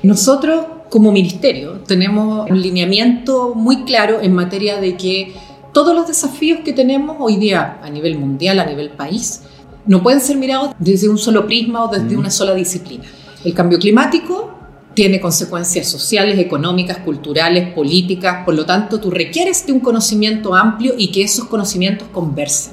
Nosotros, 0.03 0.67
como 0.91 1.13
ministerio, 1.13 1.81
tenemos 1.87 2.51
un 2.51 2.61
lineamiento 2.61 3.55
muy 3.55 3.85
claro 3.85 4.21
en 4.21 4.35
materia 4.35 4.79
de 4.79 4.99
que 4.99 5.33
todos 5.77 5.95
los 5.95 6.07
desafíos 6.07 6.61
que 6.65 6.73
tenemos 6.73 7.19
hoy 7.19 7.37
día 7.37 7.79
a 7.83 7.91
nivel 7.91 8.17
mundial, 8.17 8.61
a 8.61 8.65
nivel 8.65 8.89
país, 8.89 9.43
no 9.85 10.03
pueden 10.03 10.23
ser 10.23 10.39
mirados 10.39 10.71
desde 10.79 11.07
un 11.07 11.19
solo 11.19 11.47
prisma 11.47 11.85
o 11.85 11.89
desde 11.89 12.17
una 12.17 12.31
sola 12.31 12.55
disciplina. 12.55 13.05
El 13.45 13.53
cambio 13.53 13.79
climático 13.79 14.55
tiene 14.95 15.21
consecuencias 15.21 15.87
sociales, 15.87 16.39
económicas, 16.39 17.01
culturales, 17.01 17.75
políticas, 17.75 18.43
por 18.47 18.55
lo 18.55 18.65
tanto 18.65 18.99
tú 19.01 19.11
requieres 19.11 19.67
de 19.67 19.75
un 19.75 19.81
conocimiento 19.81 20.55
amplio 20.55 20.95
y 20.97 21.13
que 21.13 21.23
esos 21.23 21.45
conocimientos 21.45 22.09
conversen. 22.09 22.73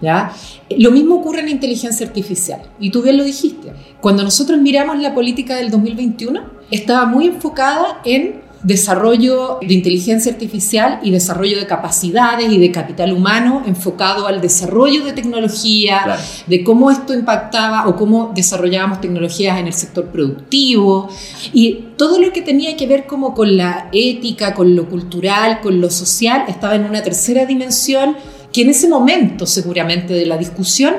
¿ya? 0.00 0.32
Lo 0.78 0.92
mismo 0.92 1.16
ocurre 1.16 1.40
en 1.40 1.46
la 1.46 1.50
inteligencia 1.50 2.06
artificial, 2.06 2.62
y 2.78 2.90
tú 2.90 3.02
bien 3.02 3.16
lo 3.16 3.24
dijiste. 3.24 3.72
Cuando 4.00 4.22
nosotros 4.22 4.60
miramos 4.60 5.00
la 5.00 5.16
política 5.16 5.56
del 5.56 5.72
2021, 5.72 6.42
estaba 6.70 7.06
muy 7.06 7.26
enfocada 7.26 8.00
en 8.04 8.48
desarrollo 8.62 9.58
de 9.62 9.72
inteligencia 9.72 10.32
artificial 10.32 11.00
y 11.02 11.10
desarrollo 11.10 11.58
de 11.58 11.66
capacidades 11.66 12.52
y 12.52 12.58
de 12.58 12.70
capital 12.70 13.12
humano 13.12 13.62
enfocado 13.66 14.26
al 14.26 14.40
desarrollo 14.40 15.04
de 15.04 15.12
tecnología, 15.12 16.02
claro. 16.04 16.22
de 16.46 16.62
cómo 16.62 16.90
esto 16.90 17.14
impactaba 17.14 17.88
o 17.88 17.96
cómo 17.96 18.32
desarrollábamos 18.34 19.00
tecnologías 19.00 19.58
en 19.58 19.66
el 19.66 19.72
sector 19.72 20.06
productivo 20.06 21.08
y 21.54 21.86
todo 21.96 22.20
lo 22.20 22.32
que 22.32 22.42
tenía 22.42 22.76
que 22.76 22.86
ver 22.86 23.06
como 23.06 23.34
con 23.34 23.56
la 23.56 23.88
ética, 23.92 24.54
con 24.54 24.76
lo 24.76 24.88
cultural, 24.88 25.60
con 25.62 25.80
lo 25.80 25.90
social, 25.90 26.44
estaba 26.48 26.74
en 26.74 26.84
una 26.84 27.02
tercera 27.02 27.46
dimensión 27.46 28.16
que 28.52 28.62
en 28.62 28.70
ese 28.70 28.88
momento 28.88 29.46
seguramente 29.46 30.12
de 30.12 30.26
la 30.26 30.36
discusión 30.36 30.96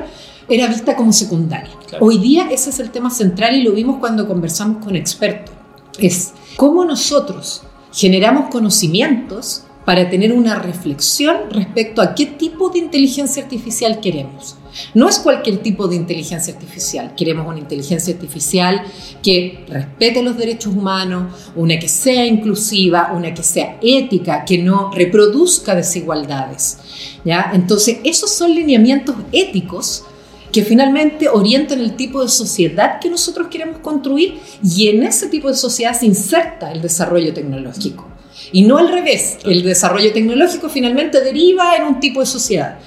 era 0.48 0.66
vista 0.66 0.96
como 0.96 1.12
secundaria. 1.12 1.70
Claro. 1.88 2.04
Hoy 2.04 2.18
día 2.18 2.48
ese 2.50 2.70
es 2.70 2.80
el 2.80 2.90
tema 2.90 3.10
central 3.10 3.54
y 3.54 3.62
lo 3.62 3.72
vimos 3.72 3.98
cuando 4.00 4.26
conversamos 4.26 4.84
con 4.84 4.96
expertos. 4.96 5.54
Es 5.98 6.32
cómo 6.56 6.84
nosotros 6.84 7.62
generamos 7.92 8.50
conocimientos 8.50 9.64
para 9.84 10.08
tener 10.08 10.32
una 10.32 10.56
reflexión 10.56 11.50
respecto 11.50 12.02
a 12.02 12.14
qué 12.14 12.26
tipo 12.26 12.70
de 12.70 12.78
inteligencia 12.78 13.42
artificial 13.42 14.00
queremos. 14.00 14.56
No 14.94 15.08
es 15.08 15.18
cualquier 15.18 15.58
tipo 15.58 15.86
de 15.86 15.96
inteligencia 15.96 16.54
artificial. 16.54 17.14
Queremos 17.14 17.46
una 17.46 17.58
inteligencia 17.58 18.14
artificial 18.14 18.82
que 19.22 19.64
respete 19.68 20.22
los 20.22 20.36
derechos 20.36 20.74
humanos, 20.74 21.50
una 21.56 21.78
que 21.78 21.88
sea 21.88 22.26
inclusiva, 22.26 23.12
una 23.14 23.34
que 23.34 23.42
sea 23.42 23.78
ética, 23.82 24.44
que 24.44 24.58
no 24.58 24.90
reproduzca 24.92 25.74
desigualdades. 25.74 26.78
¿ya? 27.24 27.50
Entonces, 27.52 27.98
esos 28.04 28.30
son 28.30 28.54
lineamientos 28.54 29.16
éticos 29.32 30.04
que 30.52 30.62
finalmente 30.64 31.28
orientan 31.28 31.80
el 31.80 31.96
tipo 31.96 32.22
de 32.22 32.28
sociedad 32.28 33.00
que 33.00 33.08
nosotros 33.08 33.48
queremos 33.48 33.78
construir 33.78 34.38
y 34.62 34.88
en 34.88 35.02
ese 35.02 35.28
tipo 35.28 35.48
de 35.48 35.56
sociedad 35.56 35.98
se 35.98 36.06
inserta 36.06 36.70
el 36.70 36.82
desarrollo 36.82 37.32
tecnológico. 37.32 38.08
Y 38.52 38.62
no 38.62 38.76
al 38.76 38.90
revés, 38.90 39.38
el 39.44 39.62
desarrollo 39.62 40.12
tecnológico 40.12 40.68
finalmente 40.68 41.20
deriva 41.20 41.74
en 41.76 41.84
un 41.84 42.00
tipo 42.00 42.20
de 42.20 42.26
sociedad. 42.26 42.78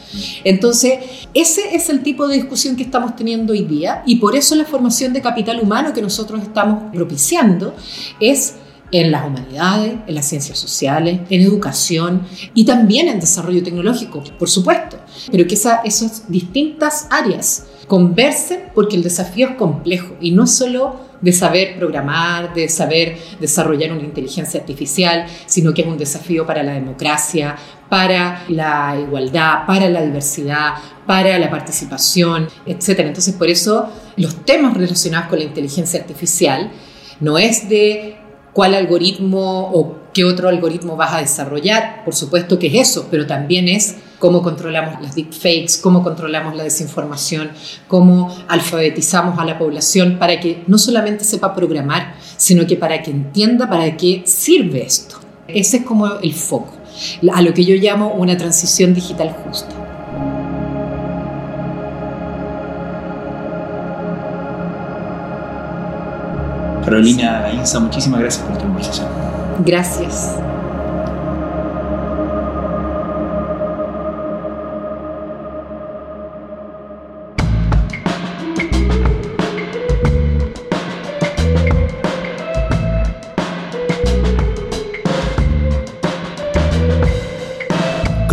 Entonces, 0.43 0.99
ese 1.33 1.75
es 1.75 1.89
el 1.89 2.03
tipo 2.03 2.27
de 2.27 2.35
discusión 2.35 2.75
que 2.75 2.83
estamos 2.83 3.15
teniendo 3.15 3.53
hoy 3.53 3.63
día 3.63 4.03
y 4.05 4.17
por 4.17 4.35
eso 4.35 4.55
la 4.55 4.65
formación 4.65 5.13
de 5.13 5.21
capital 5.21 5.59
humano 5.59 5.93
que 5.93 6.01
nosotros 6.01 6.41
estamos 6.43 6.91
propiciando 6.93 7.75
es 8.19 8.55
en 8.91 9.11
las 9.11 9.25
humanidades, 9.25 9.95
en 10.05 10.15
las 10.15 10.27
ciencias 10.27 10.59
sociales, 10.59 11.21
en 11.29 11.41
educación 11.41 12.21
y 12.53 12.65
también 12.65 13.07
en 13.07 13.19
desarrollo 13.19 13.63
tecnológico, 13.63 14.23
por 14.37 14.49
supuesto, 14.49 14.94
pero 15.31 15.47
que 15.47 15.55
esa, 15.55 15.81
esas 15.83 16.29
distintas 16.29 17.07
áreas 17.09 17.65
conversen 17.87 18.71
porque 18.73 18.95
el 18.95 19.03
desafío 19.03 19.49
es 19.49 19.55
complejo 19.55 20.15
y 20.19 20.31
no 20.31 20.47
solo 20.47 21.05
de 21.21 21.31
saber 21.31 21.77
programar, 21.77 22.53
de 22.53 22.69
saber 22.69 23.17
desarrollar 23.39 23.91
una 23.91 24.03
inteligencia 24.03 24.59
artificial, 24.59 25.25
sino 25.45 25.73
que 25.73 25.81
es 25.81 25.87
un 25.87 25.97
desafío 25.97 26.45
para 26.45 26.61
la 26.63 26.73
democracia, 26.73 27.55
para 27.89 28.43
la 28.49 28.97
igualdad, 28.99 29.65
para 29.65 29.89
la 29.89 30.01
diversidad, 30.01 30.73
para 31.05 31.37
la 31.39 31.49
participación, 31.49 32.47
etc. 32.65 32.99
Entonces, 32.99 33.33
por 33.35 33.49
eso 33.49 33.89
los 34.17 34.45
temas 34.45 34.75
relacionados 34.75 35.29
con 35.29 35.39
la 35.39 35.45
inteligencia 35.45 35.99
artificial 35.99 36.71
no 37.19 37.37
es 37.37 37.69
de 37.69 38.17
cuál 38.55 38.73
algoritmo 38.73 39.69
o 39.73 39.97
qué 40.13 40.23
otro 40.23 40.47
algoritmo 40.47 40.95
vas 40.95 41.13
a 41.13 41.19
desarrollar. 41.19 42.05
Por 42.05 42.15
supuesto 42.15 42.57
que 42.57 42.67
es 42.67 42.89
eso, 42.89 43.09
pero 43.11 43.27
también 43.27 43.67
es 43.67 43.97
cómo 44.17 44.41
controlamos 44.41 45.01
las 45.01 45.13
deepfakes, 45.13 45.77
cómo 45.83 46.01
controlamos 46.01 46.55
la 46.55 46.63
desinformación, 46.63 47.51
cómo 47.89 48.33
alfabetizamos 48.47 49.37
a 49.39 49.43
la 49.43 49.59
población 49.59 50.17
para 50.17 50.39
que 50.39 50.63
no 50.67 50.77
solamente 50.77 51.25
sepa 51.25 51.53
programar, 51.53 52.15
sino 52.37 52.65
que 52.65 52.77
para 52.77 53.03
que 53.03 53.11
entienda 53.11 53.69
para 53.69 53.97
qué 53.97 54.23
sirve 54.25 54.83
esto. 54.83 55.17
Ese 55.49 55.77
es 55.77 55.83
como 55.83 56.07
el 56.23 56.33
foco, 56.33 56.73
a 57.33 57.41
lo 57.41 57.53
que 57.53 57.65
yo 57.65 57.75
llamo 57.75 58.13
una 58.13 58.37
transición 58.37 58.93
digital 58.93 59.35
justa. 59.43 59.84
Carolina 66.85 67.41
Gainza, 67.41 67.79
muchísimas 67.79 68.19
gracias 68.19 68.43
por 68.43 68.53
esta 68.53 68.65
conversación. 68.65 69.07
Gracias. 69.65 70.37